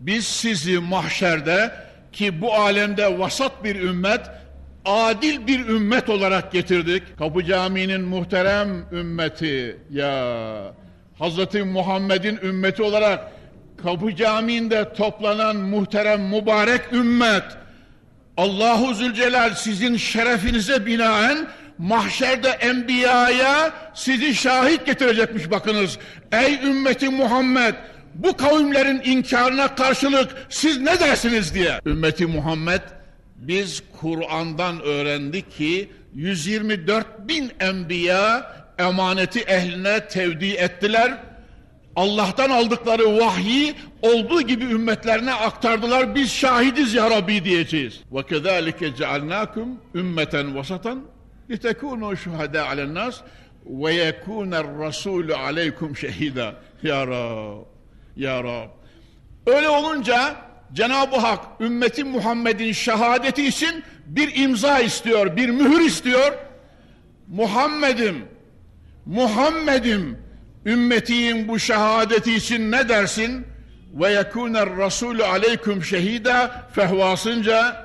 [0.00, 1.72] biz sizi mahşerde
[2.12, 4.20] ki bu alemde vasat bir ümmet,
[4.84, 7.18] adil bir ümmet olarak getirdik.
[7.18, 10.74] Kapı Camii'nin muhterem ümmeti ya
[11.18, 13.32] Hazreti Muhammed'in ümmeti olarak
[13.82, 17.44] Kapı Camii'nde toplanan muhterem mübarek ümmet
[18.36, 21.46] Allahu Zülcelal sizin şerefinize binaen
[21.78, 25.98] mahşerde enbiyaya sizi şahit getirecekmiş bakınız.
[26.32, 27.74] Ey ümmeti Muhammed
[28.14, 31.80] bu kavimlerin inkarına karşılık siz ne dersiniz diye.
[31.86, 32.82] Ümmeti Muhammed
[33.36, 41.18] biz Kur'an'dan öğrendik ki 124 bin enbiya emaneti ehline tevdi ettiler
[41.96, 46.14] Allah'tan aldıkları vahyi olduğu gibi ümmetlerine aktardılar.
[46.14, 48.00] Biz şahidiz ya Rabbi diyeceğiz.
[48.12, 51.02] Ve kezalike cealnakum ümmeten vasatan
[52.16, 53.20] şuhada alen nas
[53.66, 56.54] ve yekuner rasulü aleykum şehida.
[56.82, 57.64] Ya Rab,
[58.16, 58.68] Ya Rab.
[59.46, 60.36] Öyle olunca
[60.72, 66.32] Cenab-ı Hak ümmeti Muhammed'in şehadeti için bir imza istiyor, bir mühür istiyor.
[67.28, 68.24] Muhammed'im,
[69.06, 70.24] Muhammed'im
[70.66, 73.46] Ümmetiyin bu şehadeti için ne dersin?
[73.94, 77.83] Ve yekûner rasûlü aleyküm şehida fehvasınca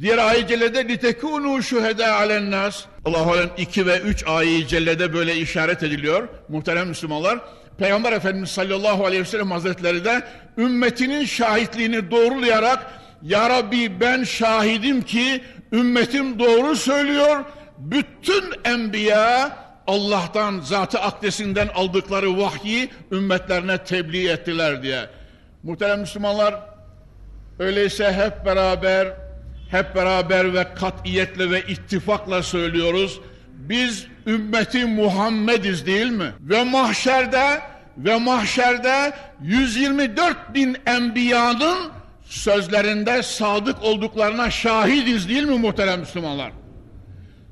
[0.00, 5.82] diğer ayet cellede litekûnû şühedâ alennâs Allah-u Alem 2 ve 3 ayet cellede böyle işaret
[5.82, 6.28] ediliyor.
[6.48, 7.38] Muhterem Müslümanlar
[7.78, 10.22] Peygamber Efendimiz sallallahu aleyhi ve sellem hazretleri de
[10.58, 12.86] ümmetinin şahitliğini doğrulayarak
[13.22, 17.44] Ya Rabbi ben şahidim ki ümmetim doğru söylüyor.
[17.78, 19.56] Bütün enbiya
[19.86, 25.08] Allah'tan zatı akdesinden aldıkları vahyi ümmetlerine tebliğ ettiler diye.
[25.62, 26.54] Muhterem Müslümanlar
[27.58, 29.25] öyleyse hep beraber
[29.70, 33.20] hep beraber ve katiyetle ve ittifakla söylüyoruz.
[33.52, 36.32] Biz ümmeti Muhammediz değil mi?
[36.40, 37.60] Ve mahşerde
[37.98, 41.78] ve mahşerde 124 bin enbiyanın
[42.24, 46.52] sözlerinde sadık olduklarına şahidiz değil mi muhterem Müslümanlar?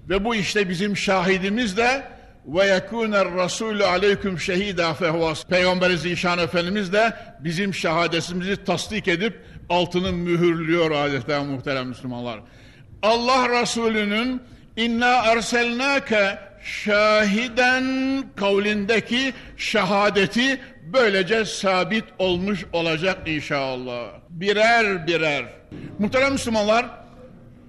[0.09, 2.03] Ve bu işte bizim şahidimiz de
[2.46, 5.44] ve yekûner rasûlü aleyküm şehîdâ fehvas.
[5.44, 12.40] Peygamberi Zişan Efendimiz de bizim şehadetimizi tasdik edip altını mühürlüyor adeta muhterem Müslümanlar.
[13.03, 14.42] Allah Resulü'nün
[14.77, 17.85] inna erselnâke şahiden
[18.37, 20.61] kavlindeki şehadeti
[20.92, 24.07] böylece sabit olmuş olacak inşallah.
[24.31, 25.44] Birer birer.
[25.98, 26.87] Muhterem Müslümanlar,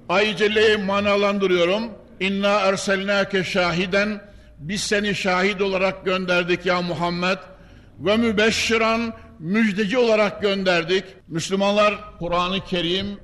[0.09, 1.83] Ay Celle'yi manalandırıyorum.
[2.19, 4.21] İnna erselnâke şahiden
[4.59, 7.37] biz seni şahit olarak gönderdik ya Muhammed
[7.99, 11.03] ve mübeşşiran müjdeci olarak gönderdik.
[11.27, 13.19] Müslümanlar Kur'an-ı Kerim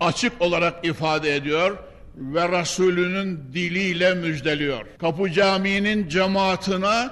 [0.00, 1.78] açık olarak ifade ediyor
[2.16, 4.86] ve Resulünün diliyle müjdeliyor.
[4.98, 7.08] Kapı Camii'nin cemaatine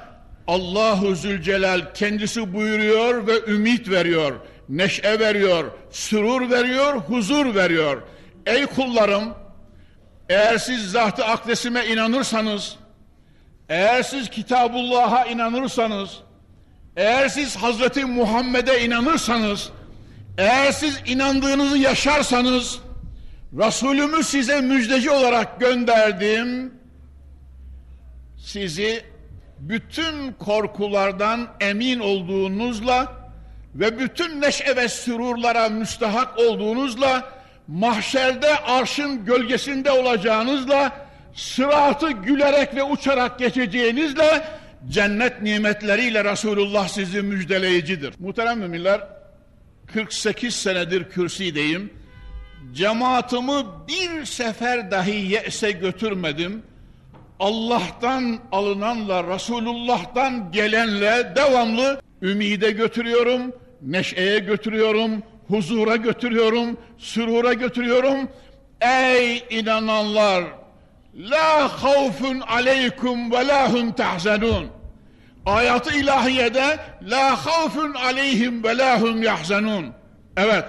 [0.46, 4.32] Allahu Zülcelal kendisi buyuruyor ve ümit veriyor,
[4.68, 8.02] neşe veriyor, sürur veriyor, huzur veriyor.
[8.46, 9.34] Ey kullarım,
[10.28, 12.76] eğer siz zat-ı akdesime inanırsanız,
[13.68, 16.18] eğer siz Kitabullah'a inanırsanız,
[16.96, 19.70] eğer siz Hazreti Muhammed'e inanırsanız,
[20.38, 22.78] eğer siz inandığınızı yaşarsanız,
[23.58, 26.74] Resulümü size müjdeci olarak gönderdim,
[28.36, 29.04] sizi
[29.58, 33.12] bütün korkulardan emin olduğunuzla
[33.74, 37.28] ve bütün neşe ve sürurlara müstahak olduğunuzla
[37.68, 40.92] mahşerde arşın gölgesinde olacağınızla
[41.34, 44.44] sıratı gülerek ve uçarak geçeceğinizle
[44.88, 48.14] cennet nimetleriyle Resulullah sizi müjdeleyicidir.
[48.18, 49.00] Muhterem müminler
[49.86, 51.92] 48 senedir kürsideyim.
[52.72, 56.62] Cemaatimi bir sefer dahi yese götürmedim.
[57.40, 68.28] Allah'tan alınanla Resulullah'tan gelenle devamlı ümide götürüyorum, neşeye götürüyorum, huzura götürüyorum, sürura götürüyorum.
[68.80, 70.44] Ey inananlar!
[71.16, 74.66] La havfun aleykum ve la hum tahzenun.
[75.46, 79.86] Ayatı ilahiyede la havfun aleyhim ve la hum yahzenun.
[80.36, 80.64] Evet.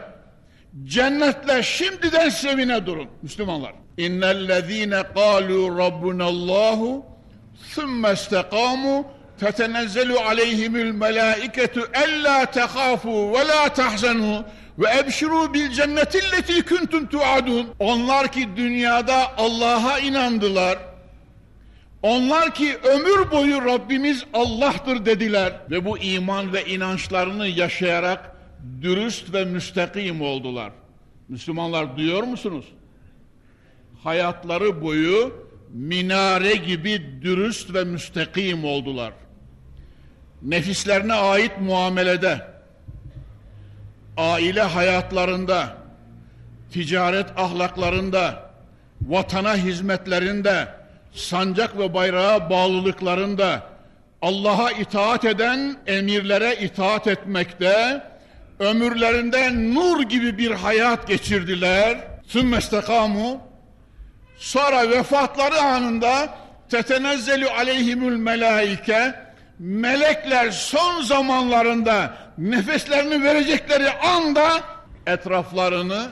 [0.84, 3.74] Cennetle şimdiden sevine durun Müslümanlar.
[3.98, 7.06] İnnellezîne kâlû rabbunallâhu
[8.14, 9.08] istekamu
[9.40, 14.44] tetenezzelu aleyhimül melâiketu ellâ tehâfû ve lâ tahzenû
[14.80, 17.68] ve ebşirû bil cennetilleti kuntum tuadun.
[17.80, 20.78] Onlar ki dünyada Allah'a inandılar.
[22.02, 28.36] Onlar ki ömür boyu Rabbimiz Allah'tır dediler ve bu iman ve inançlarını yaşayarak
[28.82, 30.72] dürüst ve müstakim oldular.
[31.30, 32.66] Müslümanlar duyuyor musunuz?
[34.04, 39.14] Hayatları boyu minare gibi dürüst ve müstakim oldular.
[40.42, 42.55] Nefislerine ait muamelede,
[44.18, 45.78] aile hayatlarında,
[46.72, 48.50] ticaret ahlaklarında,
[49.02, 50.68] vatana hizmetlerinde,
[51.14, 53.64] sancak ve bayrağa bağlılıklarında,
[54.22, 58.02] Allah'a itaat eden emirlere itaat etmekte,
[58.60, 61.98] ömürlerinde nur gibi bir hayat geçirdiler.
[62.28, 63.42] Sümmestekamu
[64.38, 66.30] sonra vefatları anında
[66.70, 69.25] tetenezzelu aleyhimül melaike
[69.60, 74.62] melekler son zamanlarında nefeslerini verecekleri anda
[75.08, 76.08] etraflarını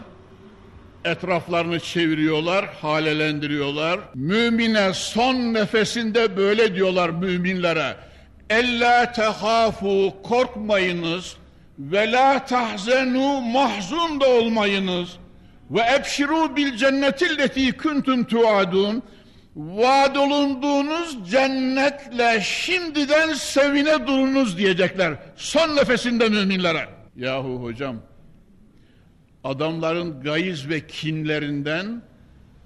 [1.06, 4.00] etraflarını çeviriyorlar, halelendiriyorlar.
[4.16, 7.96] Mümine son nefesinde böyle diyorlar müminlere.
[8.50, 11.38] Ella tehafu korkmayınız
[11.80, 15.10] ve la tahzenu mahzun da olmayınız
[15.72, 19.04] ve ebşiru bil cennetilleti kuntum tuadun
[19.56, 25.14] vaad olunduğunuz cennetle şimdiden sevine durunuz diyecekler.
[25.36, 26.88] Son nefesinde müminlere.
[27.16, 27.96] Yahu hocam
[29.44, 32.02] adamların gayiz ve kinlerinden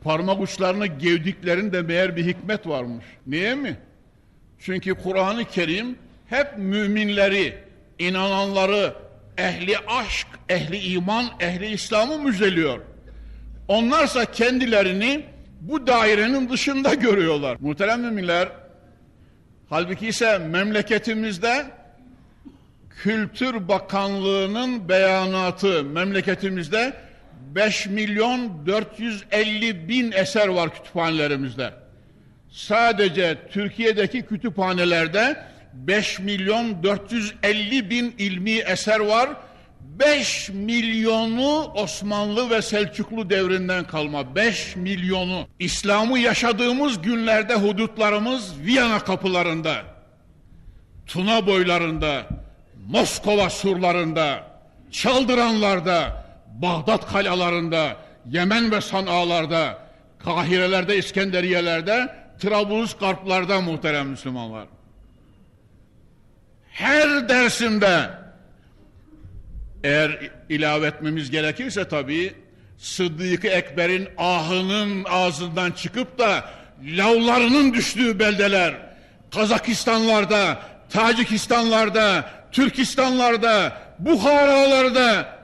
[0.04, 3.06] parmak uçlarını gevdiklerinde meğer bir hikmet varmış.
[3.28, 3.78] Niye mi?
[4.60, 5.97] Çünkü Kur'an-ı Kerim
[6.30, 7.58] hep müminleri,
[8.00, 8.93] inananları,
[9.38, 12.80] ehli aşk, ehli iman, ehli İslam'ı müjdeliyor.
[13.67, 15.26] Onlarsa kendilerini
[15.62, 17.58] bu dairenin dışında görüyorlar.
[17.60, 18.50] Muhterem müminler,
[19.70, 21.65] halbuki ise memleketimizde
[22.89, 26.93] Kültür Bakanlığı'nın beyanatı memleketimizde
[27.56, 31.74] 5 milyon 450 bin eser var kütüphanelerimizde.
[32.50, 35.43] Sadece Türkiye'deki kütüphanelerde
[35.74, 39.30] 5 milyon 450 bin ilmi eser var.
[40.00, 44.36] 5 milyonu Osmanlı ve Selçuklu devrinden kalma.
[44.36, 45.48] 5 milyonu.
[45.60, 49.76] İslam'ı yaşadığımız günlerde hudutlarımız Viyana kapılarında,
[51.06, 52.28] Tuna boylarında,
[52.88, 54.44] Moskova surlarında,
[54.92, 56.26] Çaldıranlarda,
[56.62, 57.96] Bağdat kalalarında,
[58.30, 59.78] Yemen ve San'alarda,
[60.20, 64.68] Kahirelerde, İskenderiyelerde, Trablusgarplarda muhterem Müslümanlar.
[66.72, 68.27] Her dersimde
[69.84, 72.34] eğer ilave etmemiz gerekirse tabii
[72.78, 76.50] Sıddık-ı Ekber'in ahının ağzından çıkıp da
[76.84, 78.74] lavlarının düştüğü beldeler
[79.34, 85.38] Kazakistanlarda, Tacikistanlarda, Türkistanlarda, Buharalarda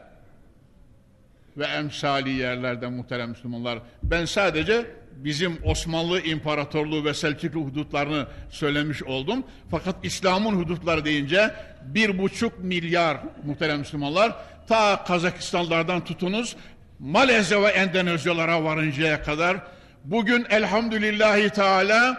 [1.58, 3.80] ve emsali yerlerde muhterem Müslümanlar.
[4.04, 4.86] Ben sadece
[5.24, 9.44] bizim Osmanlı İmparatorluğu ve Selçuklu hudutlarını söylemiş oldum.
[9.72, 11.52] Fakat İslam'ın hudutları deyince
[11.86, 14.36] bir buçuk milyar muhterem Müslümanlar
[14.68, 16.56] ta Kazakistanlardan tutunuz
[17.00, 19.58] Malezya ve Endonezyalara varıncaya kadar
[20.04, 22.18] bugün elhamdülillahi teala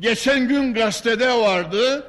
[0.00, 2.04] geçen gün gazetede vardı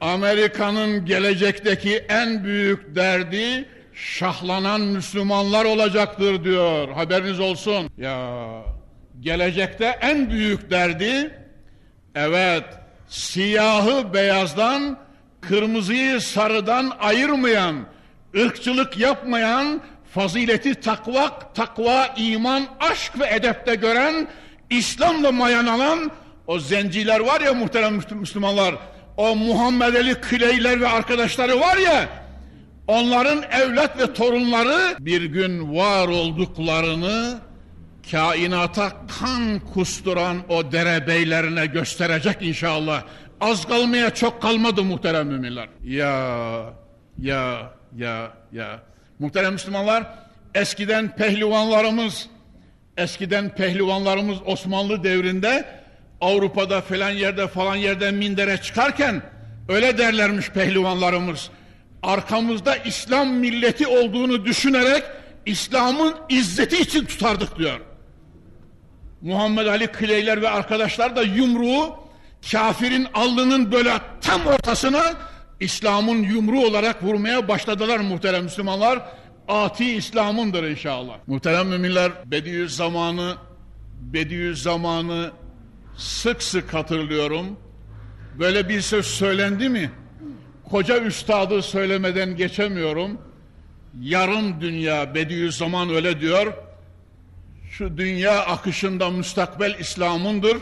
[0.00, 6.88] Amerika'nın gelecekteki en büyük derdi şahlanan Müslümanlar olacaktır diyor.
[6.88, 7.90] Haberiniz olsun.
[7.98, 8.48] Ya
[9.20, 11.34] gelecekte en büyük derdi
[12.14, 12.64] evet
[13.08, 14.98] siyahı beyazdan
[15.40, 17.76] kırmızıyı sarıdan ayırmayan,
[18.36, 19.80] ırkçılık yapmayan,
[20.14, 24.28] fazileti takva, takva, iman, aşk ve edepte gören,
[24.70, 26.10] İslam'la mayan alan
[26.46, 28.74] O zenciler var ya muhterem Müslümanlar.
[29.16, 32.08] O Muhammed Ali Kleyler ve arkadaşları var ya.
[32.86, 37.38] Onların evlat ve torunları bir gün var olduklarını
[38.10, 43.02] kainata kan kusturan o derebeylerine gösterecek inşallah.
[43.40, 45.68] Az kalmaya çok kalmadı muhterem müminler.
[45.84, 46.74] Ya,
[47.18, 48.82] ya, ya, ya.
[49.18, 50.04] Muhterem Müslümanlar,
[50.54, 52.28] eskiden pehlivanlarımız,
[52.96, 55.64] eskiden pehlivanlarımız Osmanlı devrinde
[56.20, 59.22] Avrupa'da falan yerde falan yerde mindere çıkarken
[59.68, 61.50] öyle derlermiş pehlivanlarımız.
[62.02, 65.02] Arkamızda İslam milleti olduğunu düşünerek
[65.46, 67.87] İslam'ın izzeti için tutardık diyor.
[69.22, 71.96] Muhammed Ali Kleyler ve arkadaşlar da yumruğu
[72.52, 75.02] kafirin alnının böyle tam ortasına
[75.60, 79.02] İslam'ın yumruğu olarak vurmaya başladılar muhterem Müslümanlar.
[79.48, 81.14] Ati İslam'ındır inşallah.
[81.26, 83.34] Muhterem müminler Bediüzzaman'ı
[84.00, 85.30] Bediüzzaman'ı
[85.96, 87.46] sık sık hatırlıyorum.
[88.38, 89.90] Böyle bir söz söylendi mi?
[90.70, 93.20] Koca üstadı söylemeden geçemiyorum.
[94.00, 96.52] Yarım dünya Bediüzzaman öyle diyor
[97.78, 100.56] şu dünya akışında müstakbel İslam'ındır.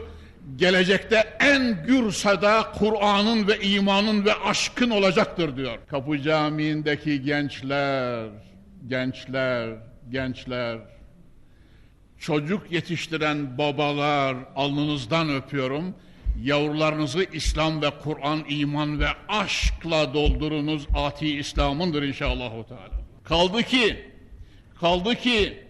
[0.57, 5.79] Gelecekte en gür sada Kur'an'ın ve imanın ve aşkın olacaktır diyor.
[5.91, 8.29] Kapı Camii'ndeki gençler,
[8.89, 9.71] gençler,
[10.11, 10.79] gençler,
[12.19, 15.95] çocuk yetiştiren babalar alnınızdan öpüyorum.
[16.43, 20.87] Yavrularınızı İslam ve Kur'an, iman ve aşkla doldurunuz.
[20.95, 22.53] Ati İslam'ındır inşallah.
[23.25, 24.11] Kaldı ki,
[24.81, 25.66] kaldı ki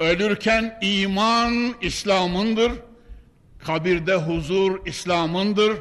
[0.00, 2.72] Ölürken iman İslam'ındır.
[3.58, 5.72] Kabirde huzur İslam'ındır.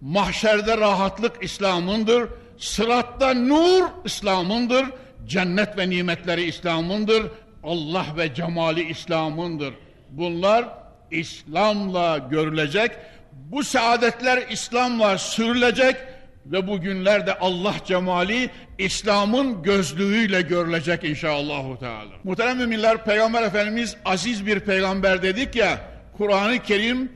[0.00, 2.28] Mahşerde rahatlık İslam'ındır.
[2.58, 4.86] Sıratta nur İslam'ındır.
[5.26, 7.26] Cennet ve nimetleri İslam'ındır.
[7.64, 9.74] Allah ve cemali İslam'ındır.
[10.10, 10.64] Bunlar
[11.10, 12.90] İslam'la görülecek.
[13.32, 15.96] Bu saadetler İslam'la sürülecek
[16.52, 21.78] ve bugünlerde Allah cemali İslam'ın gözlüğüyle görülecek inşallah.
[21.80, 22.12] Teala.
[22.24, 25.80] Muhterem müminler Peygamber Efendimiz aziz bir peygamber dedik ya
[26.16, 27.12] Kur'an-ı Kerim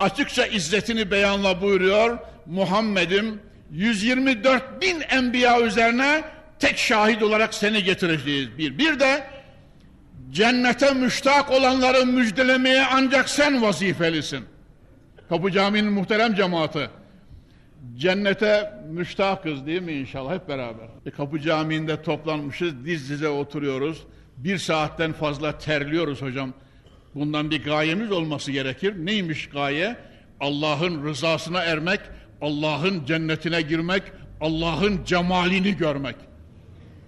[0.00, 2.18] açıkça izzetini beyanla buyuruyor.
[2.46, 3.40] Muhammed'im
[3.70, 6.24] 124 bin enbiya üzerine
[6.58, 8.58] tek şahit olarak seni getireceğiz.
[8.58, 9.24] Bir, bir de
[10.30, 14.44] cennete müştak olanları müjdelemeye ancak sen vazifelisin.
[15.28, 16.90] Kapı Camii'nin muhterem cemaati.
[17.96, 20.86] Cennete müştakız değil mi inşallah hep beraber.
[21.06, 24.06] E, Kapı Camii'nde toplanmışız, diz dize oturuyoruz.
[24.36, 26.52] Bir saatten fazla terliyoruz hocam.
[27.14, 28.94] Bundan bir gayemiz olması gerekir.
[29.06, 29.96] Neymiş gaye?
[30.40, 32.00] Allah'ın rızasına ermek,
[32.40, 34.02] Allah'ın cennetine girmek,
[34.40, 36.16] Allah'ın cemalini görmek.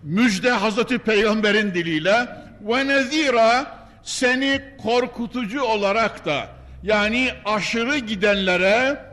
[0.02, 2.28] Müjde Hazreti Peygamber'in diliyle
[2.60, 6.48] ve nezira seni korkutucu olarak da
[6.82, 9.09] yani aşırı gidenlere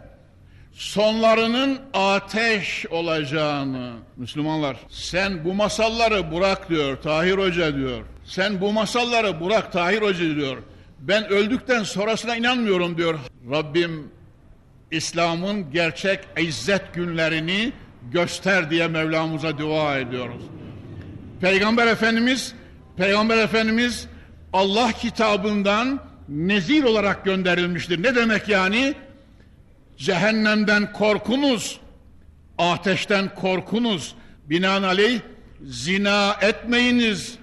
[0.77, 3.93] sonlarının ateş olacağını.
[4.17, 4.77] Müslümanlar.
[4.89, 8.01] Sen bu masalları bırak diyor Tahir Hoca diyor.
[8.25, 10.57] Sen bu masalları bırak Tahir Hoca diyor.
[10.99, 13.19] Ben öldükten sonrasına inanmıyorum diyor.
[13.51, 14.11] Rabbim
[14.91, 17.71] İslam'ın gerçek izzet günlerini
[18.11, 20.41] göster diye Mevlamıza dua ediyoruz.
[21.41, 22.53] Peygamber Efendimiz
[22.97, 24.07] Peygamber Efendimiz
[24.53, 25.99] Allah kitabından
[26.29, 28.03] nezir olarak gönderilmiştir.
[28.03, 28.93] Ne demek yani
[29.97, 31.79] cehennemden korkunuz,
[32.57, 34.15] ateşten korkunuz.
[34.49, 35.19] Binaenaleyh
[35.65, 37.37] zina etmeyiniz,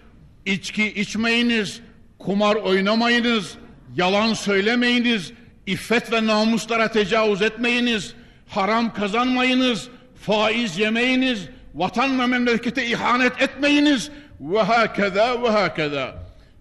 [0.47, 1.81] içki içmeyiniz,
[2.19, 3.55] kumar oynamayınız,
[3.97, 5.33] yalan söylemeyiniz,
[5.67, 8.15] iffet ve namuslara tecavüz etmeyiniz,
[8.49, 9.89] haram kazanmayınız,
[10.27, 16.15] faiz yemeyiniz, vatan ve memlekete ihanet etmeyiniz ve hakeza ve hakeza.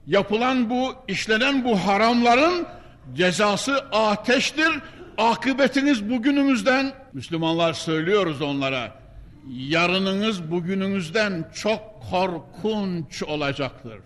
[0.08, 2.66] Yapılan bu, işlenen bu haramların
[3.14, 4.72] cezası ateştir
[5.18, 9.04] akıbetiniz bugünümüzden Müslümanlar söylüyoruz onlara
[9.48, 14.00] yarınınız bugününüzden çok korkunç olacaktır.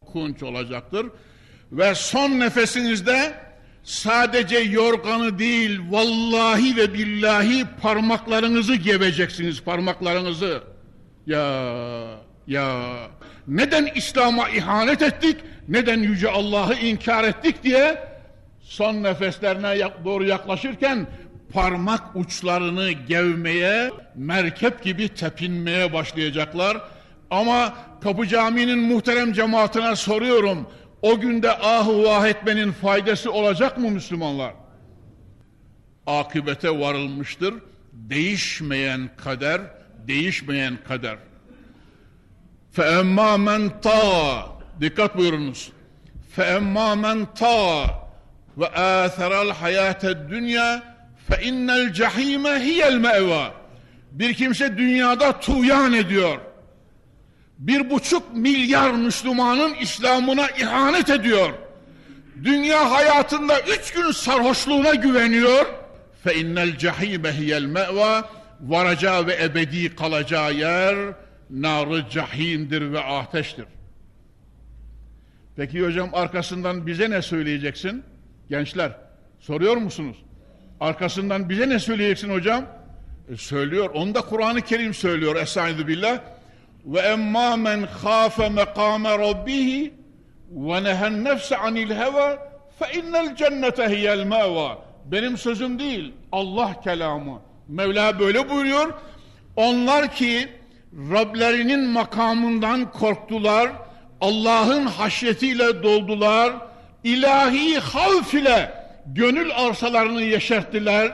[0.00, 1.06] Korkunç olacaktır.
[1.72, 3.34] Ve son nefesinizde
[3.82, 10.62] sadece yorganı değil vallahi ve billahi parmaklarınızı geveceksiniz parmaklarınızı.
[11.26, 11.76] Ya
[12.46, 12.96] ya
[13.46, 15.36] neden İslam'a ihanet ettik?
[15.68, 18.15] Neden yüce Allah'ı inkar ettik diye
[18.65, 21.07] son nefeslerine doğru yaklaşırken
[21.53, 26.81] parmak uçlarını gevmeye, merkep gibi tepinmeye başlayacaklar.
[27.29, 30.67] Ama Kapı Camii'nin muhterem cemaatine soruyorum.
[31.01, 34.53] O günde ah vah etmenin faydası olacak mı Müslümanlar?
[36.07, 37.53] Akıbete varılmıştır.
[37.93, 39.61] Değişmeyen kader,
[40.07, 41.17] değişmeyen kader.
[42.75, 44.43] فَاَمَّا مَنْ تَا
[44.81, 45.71] Dikkat buyurunuz.
[46.37, 47.85] فَاَمَّا مَنْ تَا
[48.56, 50.82] ve âtheral hayâted dünya
[51.28, 53.52] fe innel cehîme hiyel meva.
[54.12, 56.38] Bir kimse dünyada tuğyan ediyor.
[57.58, 61.50] Bir buçuk milyar Müslümanın İslam'ına ihanet ediyor.
[62.44, 65.66] Dünya hayatında üç gün sarhoşluğuna güveniyor.
[66.24, 68.28] Fe innel cehîme hiyel meva.
[68.60, 70.96] Varacağı ve ebedi kalacağı yer
[71.50, 73.64] narı cahimdir ve ateştir.
[75.56, 78.04] Peki hocam arkasından bize ne söyleyeceksin?
[78.50, 78.92] Gençler
[79.40, 80.16] soruyor musunuz?
[80.80, 82.64] Arkasından bize ne söyleyeceksin hocam?
[83.32, 83.90] E, söylüyor.
[83.94, 85.36] Onu da Kur'an-ı Kerim söylüyor.
[85.36, 86.18] Estaizu billah.
[86.84, 89.94] Ve emma men khafe mekame rabbihi
[90.50, 92.38] ve nehen nefse anil heva
[92.78, 94.78] fe innel cennete hiyel meva.
[95.04, 96.12] Benim sözüm değil.
[96.32, 97.40] Allah kelamı.
[97.68, 98.94] Mevla böyle buyuruyor.
[99.56, 100.48] Onlar ki
[100.96, 103.72] Rablerinin makamından korktular,
[104.20, 106.52] Allah'ın haşyetiyle doldular,
[107.06, 108.72] ilahi havf ile
[109.06, 111.12] gönül arsalarını yeşerttiler.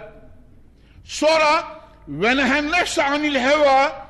[1.04, 1.64] Sonra
[2.08, 4.06] ve nehennefse anil heva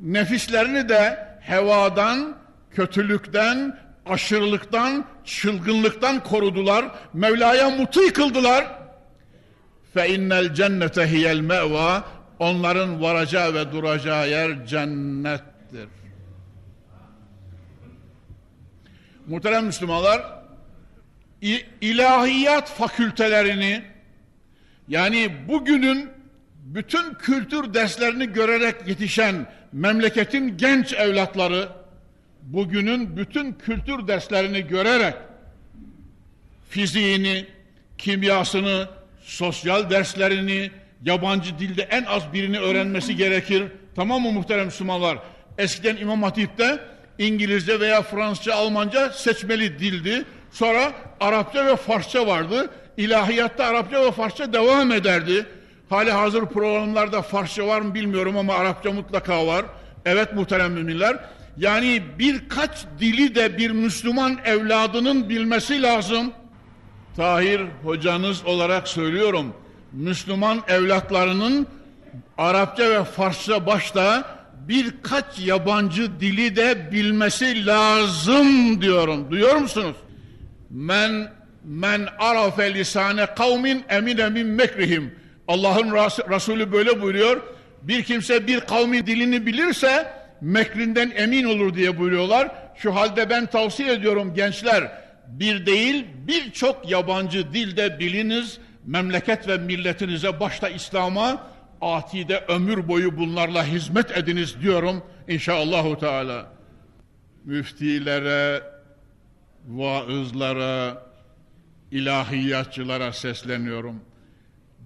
[0.00, 2.36] nefislerini de hevadan,
[2.70, 6.84] kötülükten, aşırılıktan, çılgınlıktan korudular.
[7.12, 8.64] Mevla'ya muti kıldılar.
[9.94, 12.04] Fe innel cennete hiyel meva
[12.38, 15.88] onların varacağı ve duracağı yer cennettir.
[19.26, 20.43] Muhterem Müslümanlar,
[21.80, 23.82] ilahiyat fakültelerini
[24.88, 26.10] yani bugünün
[26.64, 31.68] bütün kültür derslerini görerek yetişen memleketin genç evlatları
[32.42, 35.14] bugünün bütün kültür derslerini görerek
[36.70, 37.46] fiziğini,
[37.98, 38.88] kimyasını,
[39.22, 40.70] sosyal derslerini,
[41.04, 43.64] yabancı dilde en az birini öğrenmesi gerekir.
[43.96, 45.18] Tamam mı muhterem Müslümanlar?
[45.58, 46.80] Eskiden İmam Hatip'te
[47.18, 50.24] İngilizce veya Fransızca, Almanca seçmeli dildi.
[50.54, 52.70] Sonra Arapça ve Farsça vardı.
[52.96, 55.46] İlahiyatta Arapça ve Farsça devam ederdi.
[55.88, 59.64] Hali hazır programlarda Farsça var mı bilmiyorum ama Arapça mutlaka var.
[60.04, 61.18] Evet muhterem müminler.
[61.56, 66.32] Yani birkaç dili de bir Müslüman evladının bilmesi lazım.
[67.16, 69.54] Tahir hocanız olarak söylüyorum.
[69.92, 71.66] Müslüman evlatlarının
[72.38, 74.24] Arapça ve Farsça başta
[74.68, 79.30] birkaç yabancı dili de bilmesi lazım diyorum.
[79.30, 79.96] Duyuyor musunuz?
[80.74, 81.30] Men
[81.64, 85.14] men arafe lisane kavmin emine min mekrihim.
[85.48, 85.94] Allah'ın
[86.30, 87.42] Resulü böyle buyuruyor.
[87.82, 92.48] Bir kimse bir kavmin dilini bilirse mekrinden emin olur diye buyuruyorlar.
[92.76, 94.90] Şu halde ben tavsiye ediyorum gençler
[95.26, 101.46] bir değil birçok yabancı dilde biliniz memleket ve milletinize başta İslam'a
[101.80, 106.46] atide ömür boyu bunlarla hizmet ediniz diyorum inşallahü teala.
[107.44, 108.73] Müftilere,
[109.68, 111.06] vaızlara,
[111.90, 114.00] ilahiyatçılara sesleniyorum.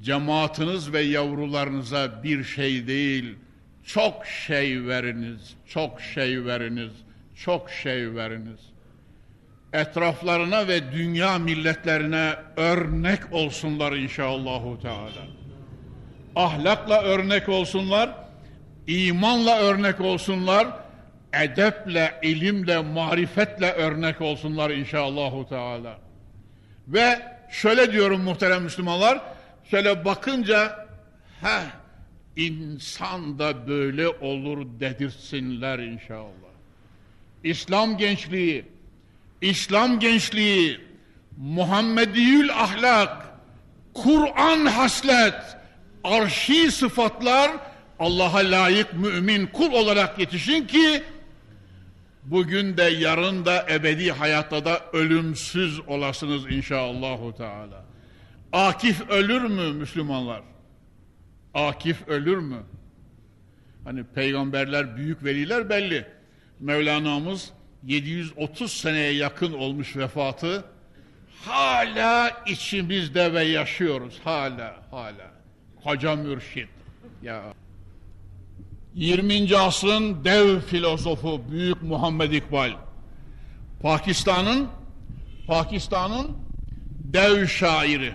[0.03, 3.35] Cemaatiniz ve yavrularınıza bir şey değil,
[3.85, 6.93] çok şey veriniz, çok şey veriniz,
[7.35, 8.61] çok şey veriniz
[9.73, 15.27] etraflarına ve dünya milletlerine örnek olsunlar inşallahü teala.
[16.37, 18.11] Ahlakla örnek olsunlar,
[18.87, 20.69] imanla örnek olsunlar,
[21.33, 25.99] edeple, ilimle, marifetle örnek olsunlar inşallahü teala.
[26.89, 29.21] Ve şöyle diyorum muhterem Müslümanlar,
[29.71, 30.87] şöyle bakınca,
[31.41, 31.61] he
[32.37, 36.49] insan da böyle olur dedirsinler inşallah.
[37.45, 38.65] İslam gençliği,
[39.41, 40.81] İslam gençliği,
[41.37, 43.29] Muhammediyül ahlak,
[43.95, 45.35] Kur'an haslet,
[46.05, 47.51] arşi sıfatlar
[47.99, 51.03] Allah'a layık mümin kul olarak yetişin ki
[52.25, 57.85] bugün de yarın da ebedi hayatta da ölümsüz olasınız inşallahü teala.
[58.53, 60.43] Akif ölür mü Müslümanlar?
[61.55, 62.63] Akif ölür mü?
[63.85, 66.07] Hani peygamberler, büyük veliler belli.
[66.61, 67.53] Mevlana'mız
[67.85, 70.65] 730 seneye yakın olmuş vefatı
[71.45, 75.31] hala içimizde ve yaşıyoruz hala hala
[75.83, 76.69] Hoca Mürşit
[77.23, 77.43] ya
[78.99, 79.57] 20.
[79.57, 82.71] asrın dev filozofu Büyük Muhammed İkbal
[83.83, 84.69] Pakistan'ın
[85.47, 86.37] Pakistan'ın
[87.05, 88.13] dev şairi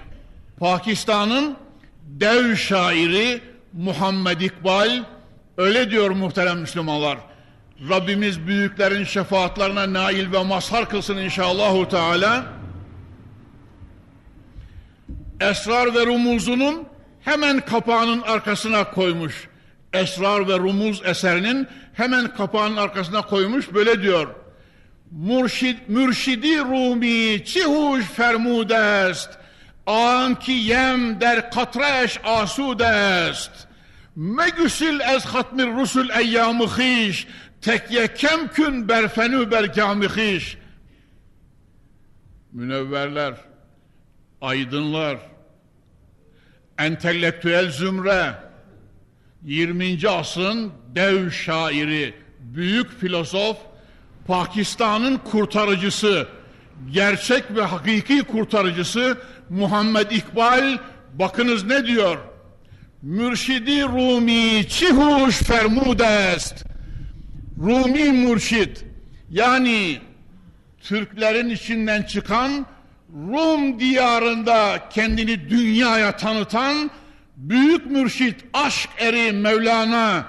[0.59, 1.57] Pakistan'ın
[2.05, 3.41] dev şairi
[3.73, 5.03] Muhammed İkbal
[5.57, 7.17] öyle diyor muhterem Müslümanlar
[7.89, 12.45] Rabbimiz büyüklerin şefaatlerine nail ve mazhar kılsın inşallahü teala.
[15.39, 16.85] Esrar ve rumuzunun
[17.21, 19.52] hemen kapağının arkasına koymuş.
[19.93, 24.27] Esrar ve rumuz eserinin hemen kapağının arkasına koymuş böyle diyor.
[25.11, 29.29] Mürşid, mürşidi Rumi çihuş fermudest
[29.85, 33.51] Anki yem der katreş asud est.
[34.15, 37.27] Megüsil ez hatmir rusul eyyamı hiş.
[37.61, 40.57] Tekye kemkün berfenü bergâmi hiş.
[42.51, 43.33] Münevverler,
[44.41, 45.17] aydınlar,
[46.77, 48.33] entelektüel zümre,
[49.45, 50.09] 20.
[50.09, 53.57] asrın dev şairi, büyük filozof,
[54.27, 56.27] Pakistan'ın kurtarıcısı,
[56.91, 59.17] gerçek ve hakiki kurtarıcısı
[59.49, 60.77] Muhammed İkbal
[61.13, 62.17] bakınız ne diyor?
[63.01, 66.65] Mürşidi Rumi çihuş fermudest.
[67.57, 68.85] Rumi mürşit
[69.29, 69.99] yani
[70.81, 72.65] Türklerin içinden çıkan
[73.13, 76.91] Rum diyarında kendini dünyaya tanıtan
[77.49, 80.25] büyük mürşit aşk eri Mevlana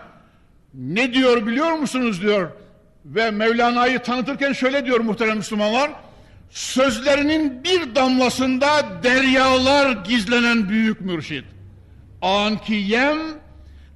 [0.74, 2.50] ne diyor biliyor musunuz diyor.
[3.04, 5.90] Ve Mevlana'yı tanıtırken şöyle diyor muhterem Müslümanlar.
[6.50, 11.44] Sözlerinin bir damlasında deryalar gizlenen büyük mürşit.
[12.22, 13.18] Anki yem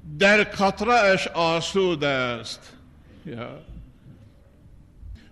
[0.04, 2.60] der katra eş asudest
[3.26, 3.48] ya.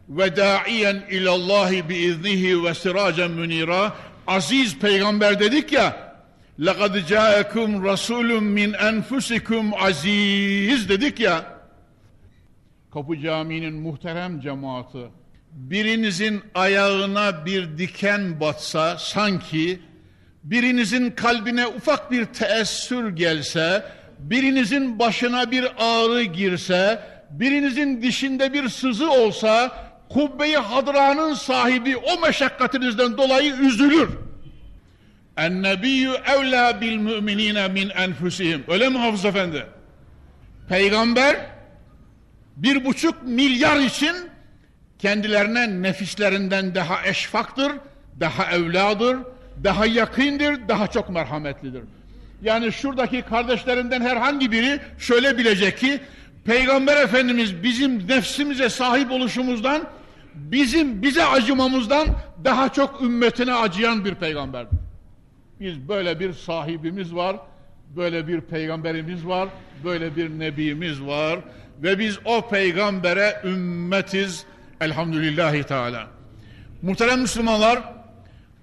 [0.09, 3.93] Ve da'iyen ilallahi biiznihi ve siracen münira
[4.27, 6.06] aziz peygamber dedik ya
[6.60, 11.46] لَقَدْ جَاءَكُمْ رَسُولٌ مِّنْ أَنْفُسِكُمْ aziz dedik ya
[12.94, 15.08] Kapı Camii'nin muhterem cemaati
[15.52, 19.80] birinizin ayağına bir diken batsa sanki
[20.44, 23.86] birinizin kalbine ufak bir teessür gelse
[24.20, 27.00] birinizin başına bir ağrı girse
[27.32, 29.72] birinizin dişinde bir sızı olsa
[30.10, 34.10] kubbeyi hadranın sahibi o meşakkatinizden dolayı üzülür.
[35.37, 38.65] Ennebiyyü evlâ bil müminine min enfusihim.
[38.69, 39.67] Öyle mi Hafız Efendi?
[40.69, 41.37] Peygamber
[42.57, 44.17] bir buçuk milyar için
[44.99, 47.73] kendilerine nefislerinden daha eşfaktır,
[48.21, 49.17] daha evladır,
[49.65, 51.83] daha yakındır, daha çok merhametlidir.
[52.43, 56.01] Yani şuradaki kardeşlerinden herhangi biri şöyle bilecek ki
[56.45, 59.83] Peygamber Efendimiz bizim nefsimize sahip oluşumuzdan
[60.35, 62.07] bizim bize acımamızdan
[62.45, 64.79] daha çok ümmetine acıyan bir peygamberdir.
[65.61, 67.37] Biz böyle bir sahibimiz var,
[67.97, 69.49] böyle bir peygamberimiz var,
[69.85, 71.41] böyle bir nebimiz var
[71.83, 74.45] ve biz o peygambere ümmetiz
[74.81, 76.07] elhamdülillahi teala.
[76.83, 77.83] Muhterem Müslümanlar,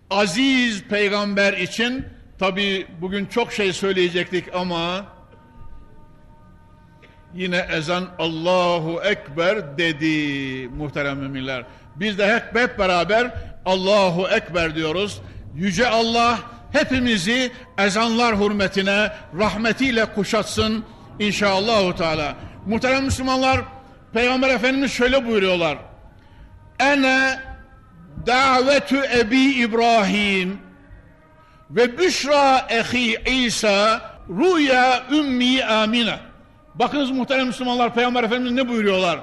[0.09, 2.05] aziz peygamber için
[2.39, 5.05] tabi bugün çok şey söyleyecektik ama
[7.33, 11.65] yine ezan Allahu Ekber dedi muhterem müminler.
[11.95, 13.33] Biz de hep, hep beraber
[13.65, 15.21] Allahu Ekber diyoruz.
[15.55, 16.39] Yüce Allah
[16.73, 20.85] hepimizi ezanlar hürmetine rahmetiyle kuşatsın
[21.19, 22.35] inşallahü teala.
[22.65, 23.61] Muhterem Müslümanlar
[24.13, 25.77] Peygamber Efendimiz şöyle buyuruyorlar.
[26.79, 27.39] Ene
[28.27, 30.59] davetü ebi İbrahim
[31.69, 36.19] ve büşra ehi İsa rüya ümmi amine.
[36.75, 39.19] Bakınız muhterem Müslümanlar Peygamber Efendimiz ne buyuruyorlar?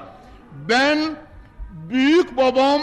[0.68, 0.98] Ben
[1.72, 2.80] büyük babam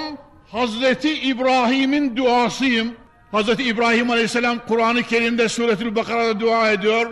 [0.52, 2.96] Hazreti İbrahim'in duasıyım.
[3.32, 7.12] Hazreti İbrahim Aleyhisselam Kur'an-ı Kerim'de Suretül Bakara'da dua ediyor.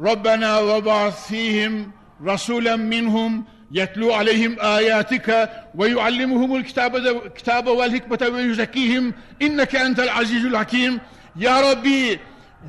[0.00, 1.92] Rabbena ve ba'ath fihim
[2.26, 6.98] rasulen minhum yetlu aleyhim ayatika ve yuallimuhumul kitabe,
[7.36, 11.00] kitabe vel hikmete ve yüzekkihim inneke entel azizül hakim.
[11.36, 12.20] Ya Rabbi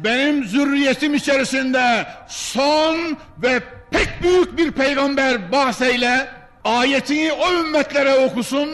[0.04, 3.60] benim zürriyetim içerisinde son ve
[3.92, 6.28] pek büyük bir peygamber bahseyle
[6.64, 8.70] ayetini o ümmetlere okusun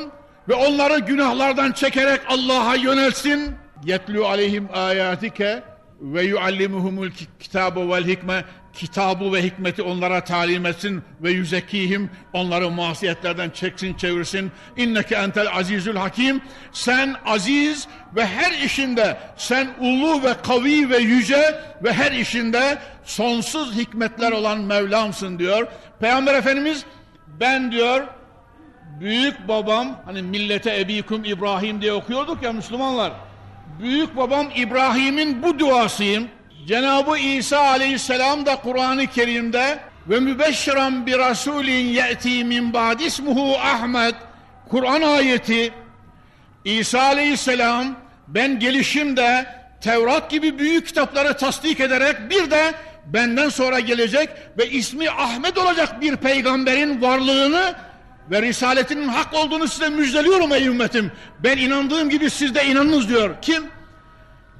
[0.49, 3.60] ve onları günahlardan çekerek Allah'a yönelsin.
[3.85, 5.63] Yetlu aleyhim ayatike
[6.01, 7.09] ve yuallimuhumul
[7.39, 8.45] kitabu vel hikme.
[8.73, 14.51] Kitabı ve hikmeti onlara talim etsin ve yüzekihim onları masiyetlerden çeksin çevirsin.
[14.77, 16.41] İnneke entel azizül hakim.
[16.71, 23.75] Sen aziz ve her işinde sen ulu ve kavi ve yüce ve her işinde sonsuz
[23.75, 25.67] hikmetler olan Mevlamsın diyor.
[25.99, 26.85] Peygamber Efendimiz
[27.39, 28.07] ben diyor
[28.99, 33.11] büyük babam hani millete ebikum İbrahim diye okuyorduk ya Müslümanlar
[33.79, 36.27] büyük babam İbrahim'in bu duasıyım.
[36.67, 44.15] Cenab-ı İsa aleyhisselam da Kur'an-ı Kerim'de ve mübeşşiran bir rasulin ye'ti min ba'dismuhu Ahmet
[44.69, 45.73] Kur'an ayeti
[46.65, 47.95] İsa aleyhisselam
[48.27, 49.45] ben gelişimde
[49.81, 52.73] Tevrat gibi büyük kitapları tasdik ederek bir de
[53.05, 57.75] benden sonra gelecek ve ismi Ahmet olacak bir peygamberin varlığını
[58.31, 61.11] ve risaletinin hak olduğunu size müjdeliyorum ey ümmetim.
[61.39, 63.35] Ben inandığım gibi siz de inanınız diyor.
[63.41, 63.63] Kim?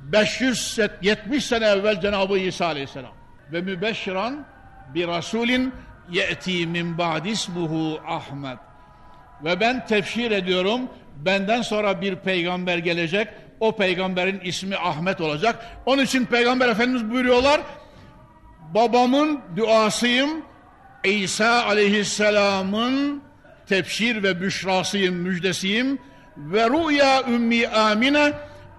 [0.03, 3.13] 570 sene evvel Cenab-ı İsa Aleyhisselam
[3.51, 4.45] ve mübeşşiran
[4.93, 5.73] bir rasulin
[6.11, 8.57] ye'ti min ba'dismuhu Ahmet
[9.43, 10.81] ve ben tefsir ediyorum
[11.15, 13.27] benden sonra bir peygamber gelecek
[13.59, 15.65] O peygamberin ismi Ahmet olacak.
[15.85, 17.61] Onun için peygamber efendimiz buyuruyorlar.
[18.73, 20.29] Babamın duasıyım.
[21.03, 23.21] İsa aleyhisselamın
[23.71, 25.99] tebşir ve büşrasıyım, müjdesiyim.
[26.37, 28.33] Ve rüya ümmi Amine,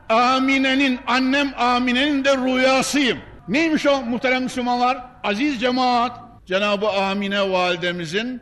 [0.09, 3.19] Amine'nin, annem Amine'nin de rüyasıyım.
[3.49, 4.99] Neymiş o muhterem Müslümanlar?
[5.25, 8.41] Aziz cemaat, Cenab-ı Amine validemizin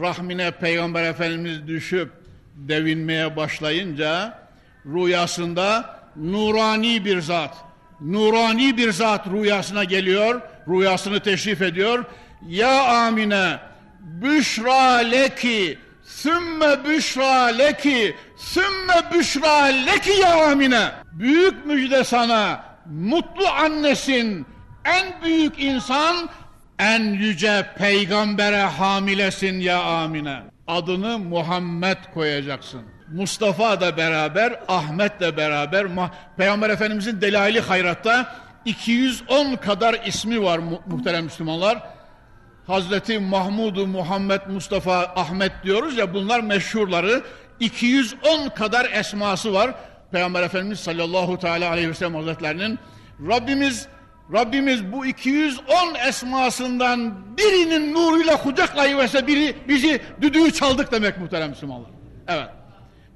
[0.00, 2.12] rahmine Peygamber Efendimiz düşüp
[2.54, 4.38] devinmeye başlayınca
[4.86, 7.56] rüyasında nurani bir zat,
[8.00, 12.04] nurani bir zat rüyasına geliyor, rüyasını teşrif ediyor.
[12.48, 13.58] Ya Amine,
[14.04, 20.90] büşra leki, sümme büşra leki, sümme büşra leki ya Amine.
[21.12, 24.46] Büyük müjde sana, mutlu annesin,
[24.84, 26.16] en büyük insan,
[26.78, 30.42] en yüce peygambere hamilesin ya Amine.
[30.66, 32.82] Adını Muhammed koyacaksın.
[33.12, 35.86] Mustafa da beraber, Ahmet de beraber,
[36.36, 38.34] Peygamber Efendimizin Delaili Hayrat'ta
[38.64, 41.93] 210 kadar ismi var mu muhterem Müslümanlar.
[42.66, 47.22] Hazreti Mahmudu Muhammed Mustafa Ahmet diyoruz ya bunlar meşhurları
[47.60, 49.74] 210 kadar esması var.
[50.12, 52.78] Peygamber Efendimiz sallallahu teala aleyhi ve sellem Hazretlerinin
[53.28, 53.88] Rabbimiz
[54.32, 55.62] Rabbimiz bu 210
[56.08, 61.90] esmasından birinin nuruyla kucaklayıverse biri bizi düdüğü çaldık demek muhterem Müslümanlar.
[62.28, 62.48] Evet.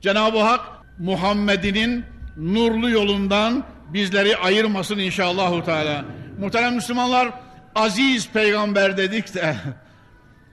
[0.00, 0.60] Cenab-ı Hak
[0.98, 2.04] Muhammed'inin
[2.36, 6.04] nurlu yolundan bizleri ayırmasın inşallahu teala.
[6.40, 7.30] Muhterem Müslümanlar
[7.78, 9.56] aziz peygamber dedik de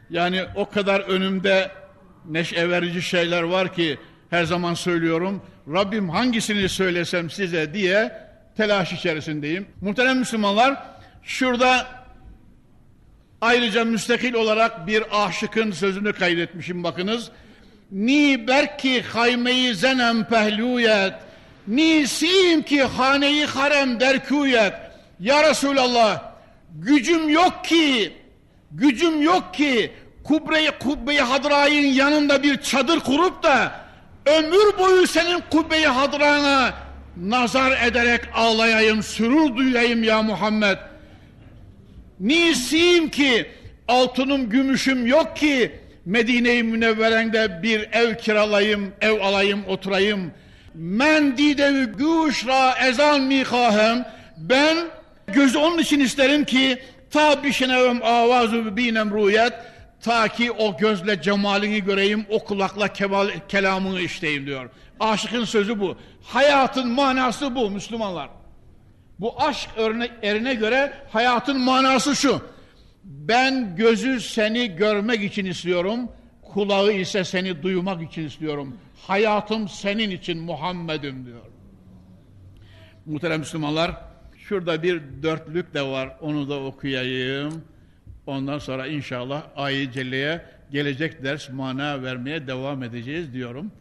[0.10, 1.72] yani o kadar önümde
[2.26, 3.98] neşe verici şeyler var ki
[4.30, 5.42] her zaman söylüyorum.
[5.74, 8.12] Rabbim hangisini söylesem size diye
[8.58, 9.68] telaş içerisindeyim.
[9.82, 10.84] Muhterem Müslümanlar
[11.24, 11.88] şurada
[13.42, 17.32] ayrıca müstakil olarak bir aşıkın sözünü kaydetmişim bakınız.
[17.92, 21.14] Ni berki haymeyi zenem pehluyet
[21.68, 24.74] Ni sim ki haneyi harem derkuyet
[25.20, 26.25] Ya Resulallah
[26.76, 28.14] gücüm yok ki
[28.72, 29.92] gücüm yok ki
[30.24, 33.72] kubbe-i kubbe hadrayın yanında bir çadır kurup da
[34.26, 36.74] ömür boyu senin kubbe-i hadrana
[37.18, 40.78] nazar ederek ağlayayım, sürur duyayım ya Muhammed.
[42.20, 43.46] Nisiyim ki
[43.88, 45.72] altınım, gümüşüm yok ki
[46.06, 50.32] Medine-i Münevveren'de bir ev kiralayayım, ev alayım, oturayım.
[50.74, 54.06] Men didevi güşra ezan mikahem
[54.38, 54.78] ben
[55.28, 59.54] gözü onun için isterim ki ta bişenevem avazu binem ruyet
[60.02, 64.70] ta ki o gözle cemalini göreyim, o kulakla kemal, kelamını işteyim diyor.
[65.00, 65.98] Aşıkın sözü bu.
[66.24, 68.30] Hayatın manası bu Müslümanlar.
[69.20, 72.42] Bu aşk örne erine göre hayatın manası şu.
[73.04, 76.00] Ben gözü seni görmek için istiyorum,
[76.42, 78.78] kulağı ise seni duymak için istiyorum.
[79.08, 81.46] Hayatım senin için Muhammed'im diyor.
[83.06, 83.92] Muhterem Müslümanlar,
[84.50, 87.64] şurada bir dörtlük de var, onu da okuyayım.
[88.28, 89.91] Ondan sonra inşallah ayı
[90.72, 93.72] gelecek ders mana vermeye devam edeceğiz diyorum.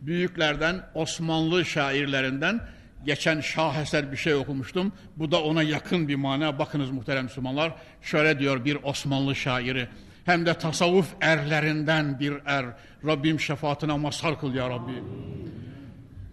[0.00, 2.60] Büyüklerden, Osmanlı şairlerinden
[3.04, 4.92] geçen şaheser bir şey okumuştum.
[5.16, 6.58] Bu da ona yakın bir mana.
[6.58, 7.74] Bakınız muhterem Müslümanlar.
[8.02, 9.88] Şöyle diyor bir Osmanlı şairi.
[10.24, 12.66] Hem de tasavvuf erlerinden bir er.
[13.06, 14.92] Rabbim şefaatine mazhar kıl ya Rabbi.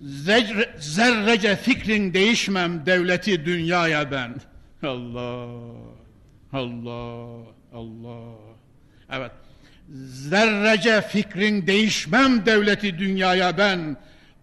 [0.02, 4.36] Zerre, zerrece fikrin değişmem devleti dünyaya ben.
[4.84, 5.48] Allah,
[6.54, 8.36] Allah, Allah.
[9.12, 9.32] Evet.
[10.30, 13.98] Zerrece fikrin değişmem devleti dünyaya ben.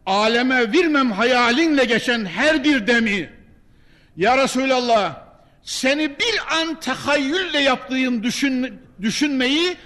[0.07, 3.31] Aleme virmem hayalinle geçen her bir demi.
[4.17, 5.27] Ya Resulallah
[5.63, 9.77] seni bir an tehayyülle yaptığım düşün, düşünmeyi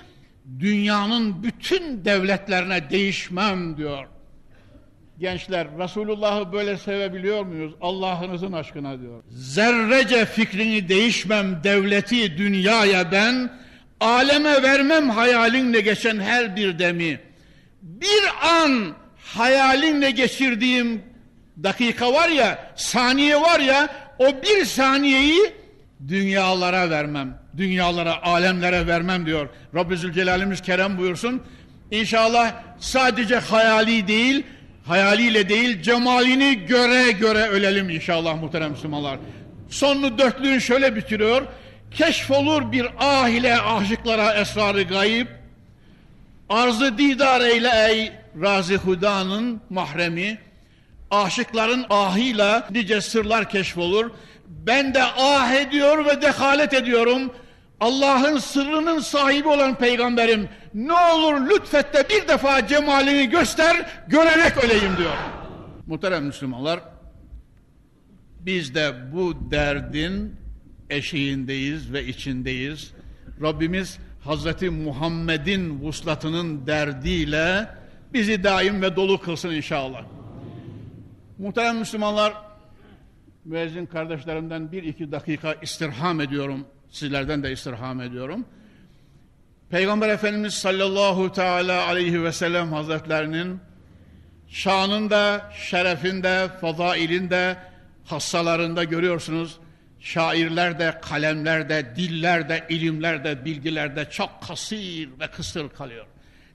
[0.58, 4.06] dünyanın bütün devletlerine değişmem diyor.
[5.20, 7.72] Gençler Resulullah'ı böyle sevebiliyor muyuz?
[7.80, 9.22] Allah'ınızın aşkına diyor.
[9.30, 13.52] Zerrece fikrini değişmem devleti dünyaya ben
[14.00, 17.20] aleme vermem hayalinle geçen her bir demi.
[17.82, 18.94] Bir an
[19.24, 21.02] hayalinle geçirdiğim
[21.62, 25.52] dakika var ya, saniye var ya, o bir saniyeyi
[26.08, 27.38] dünyalara vermem.
[27.56, 29.48] Dünyalara, alemlere vermem diyor.
[29.74, 31.42] Rabbi Zülcelal'imiz Kerem buyursun.
[31.90, 34.44] İnşallah sadece hayali değil,
[34.86, 39.18] hayaliyle değil, cemalini göre göre ölelim inşallah muhterem Müslümanlar.
[39.68, 41.42] Sonunu dörtlüğün şöyle bitiriyor.
[41.90, 45.28] Keşfolur bir ah ile aşıklara esrarı gayip,
[46.48, 48.12] arzı didar eyle ey
[48.42, 50.38] Razi Huda'nın mahremi,
[51.10, 54.10] aşıkların ahıyla nice sırlar keşfolur.
[54.46, 57.32] Ben de ah ediyor ve dehalet ediyorum.
[57.80, 64.96] Allah'ın sırrının sahibi olan peygamberim ne olur lütfet de bir defa cemalini göster görerek öleyim
[64.96, 65.16] diyor.
[65.86, 66.80] Muhterem Müslümanlar
[68.40, 70.36] Biz de bu derdin
[70.90, 72.92] eşiğindeyiz ve içindeyiz.
[73.42, 77.68] Rabbimiz Hazreti Muhammed'in vuslatının derdiyle
[78.12, 80.04] bizi daim ve dolu kılsın inşallah.
[81.38, 82.34] Muhterem Müslümanlar,
[83.44, 86.66] müezzin kardeşlerimden bir iki dakika istirham ediyorum.
[86.90, 88.44] Sizlerden de istirham ediyorum.
[89.70, 93.60] Peygamber Efendimiz sallallahu teala aleyhi ve sellem hazretlerinin
[94.48, 97.56] şanında, şerefinde, fazailinde,
[98.04, 99.58] hassalarında görüyorsunuz.
[100.00, 106.06] Şairler kalemlerde, dillerde, ilimlerde, bilgilerde çok kasir ve kısır kalıyor.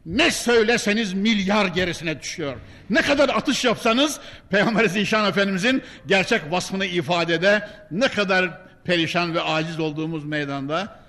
[0.06, 2.58] Ne söyleseniz milyar gerisine düşüyor.
[2.90, 9.80] Ne kadar atış yapsanız Peygamber Zişan Efendimizin gerçek vasfını ifadede ne kadar perişan ve aciz
[9.80, 11.05] olduğumuz meydanda.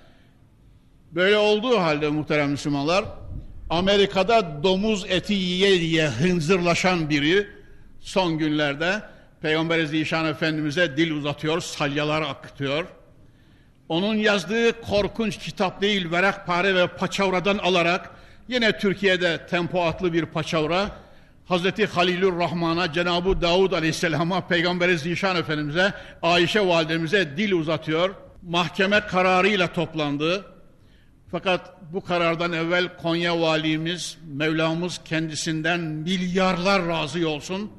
[1.17, 3.05] Böyle olduğu halde muhterem Müslümanlar
[3.69, 7.47] Amerika'da domuz eti yiye yiye hınzırlaşan biri
[7.99, 9.01] son günlerde
[9.41, 12.85] Peygamber Zişan Efendimiz'e dil uzatıyor, salyalar akıtıyor.
[13.89, 18.09] Onun yazdığı korkunç kitap değil, verakpare ve paçavradan alarak
[18.47, 20.91] yine Türkiye'de tempo atlı bir paçavra
[21.45, 28.15] Hazreti Halilur Rahman'a, Cenab-ı Davud Aleyhisselam'a, Peygamber Zişan Efendimiz'e, Ayşe Validemize dil uzatıyor.
[28.41, 30.56] Mahkeme kararıyla toplandı.
[31.31, 37.71] Fakat bu karardan evvel Konya valimiz, Mevlamız kendisinden milyarlar razı olsun.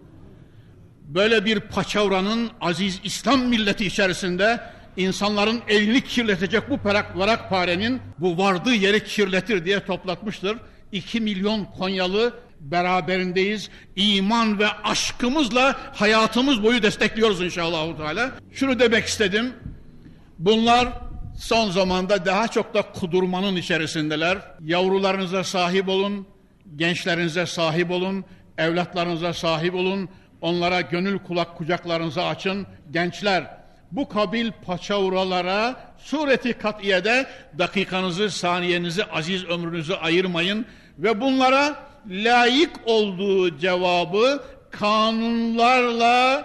[1.02, 4.60] Böyle bir paçavranın aziz İslam milleti içerisinde
[4.96, 10.58] insanların elini kirletecek bu perak varak parenin bu vardığı yeri kirletir diye toplatmıştır.
[10.92, 13.70] İki milyon Konyalı beraberindeyiz.
[13.96, 18.30] İman ve aşkımızla hayatımız boyu destekliyoruz inşallah.
[18.52, 19.52] Şunu demek istedim.
[20.38, 21.07] Bunlar
[21.38, 24.38] son zamanda daha çok da kudurmanın içerisindeler.
[24.64, 26.26] Yavrularınıza sahip olun,
[26.76, 28.24] gençlerinize sahip olun,
[28.58, 30.08] evlatlarınıza sahip olun.
[30.40, 32.66] Onlara gönül kulak kucaklarınızı açın.
[32.90, 33.44] Gençler
[33.92, 37.26] bu kabil paçavralara sureti katiyede
[37.58, 40.66] dakikanızı, saniyenizi, aziz ömrünüzü ayırmayın
[40.98, 41.76] ve bunlara
[42.08, 46.44] layık olduğu cevabı kanunlarla,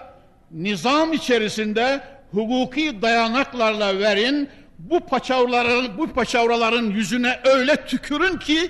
[0.51, 4.49] nizam içerisinde hukuki dayanaklarla verin.
[4.83, 8.69] Bu paçavraların, bu paçavraların yüzüne öyle tükürün ki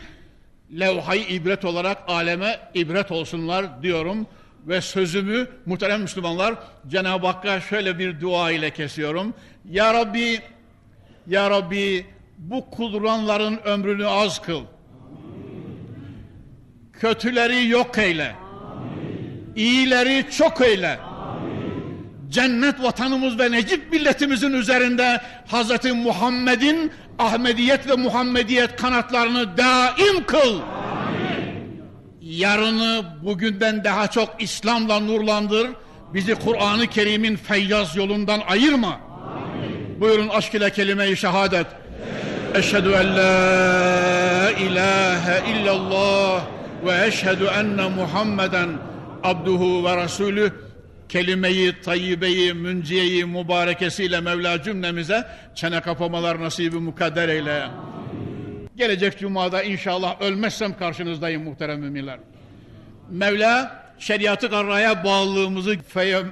[0.79, 4.27] levhayı ibret olarak aleme ibret olsunlar diyorum
[4.67, 6.55] ve sözümü muhterem Müslümanlar
[6.87, 9.33] Cenab-ı Hakk'a şöyle bir dua ile kesiyorum.
[9.69, 10.41] Ya Rabbi,
[11.27, 12.05] Ya Rabbi
[12.37, 14.61] bu kudranların ömrünü az kıl.
[16.93, 18.35] Kötüleri yok eyle.
[19.55, 20.99] İyileri çok eyle.
[22.33, 25.91] Cennet vatanımız ve Necip milletimizin üzerinde Hz.
[25.91, 30.59] Muhammed'in Ahmediyet ve Muhammediyet kanatlarını daim kıl.
[32.21, 35.67] Yarını bugünden daha çok İslam'la nurlandır.
[36.13, 38.87] Bizi Kur'an-ı Kerim'in feyyaz yolundan ayırma.
[38.87, 40.01] Amin.
[40.01, 41.67] Buyurun aşk ile kelime-i şehadet.
[42.55, 46.41] Eşhedü en la ilahe illallah
[46.85, 48.69] ve eşhedü enne Muhammeden
[49.23, 50.62] abduhu ve rasulü
[51.13, 57.67] kelimeyi, tayyibeyi, münciyeyi, mübarekesiyle Mevla cümlemize çene kapamalar nasibi mukadder eyle.
[58.75, 62.19] Gelecek cumada inşallah ölmezsem karşınızdayım muhterem müminler.
[63.09, 65.77] Mevla şeriatı karraya bağlılığımızı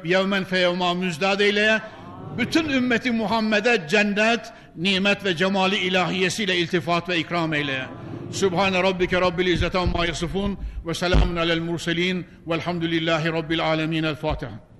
[0.04, 1.82] yevmen feyevma müzdad eyleye.
[2.38, 7.86] Bütün ümmeti Muhammed'e cennet, nimet ve cemali ilahiyesiyle iltifat ve ikram eyleye.
[8.32, 14.04] Sübhane Rabbike Rabbil İzzete amma yasifun ve selamun alel murselin velhamdülillahi Rabbil alemin.
[14.04, 14.71] El Fatiha.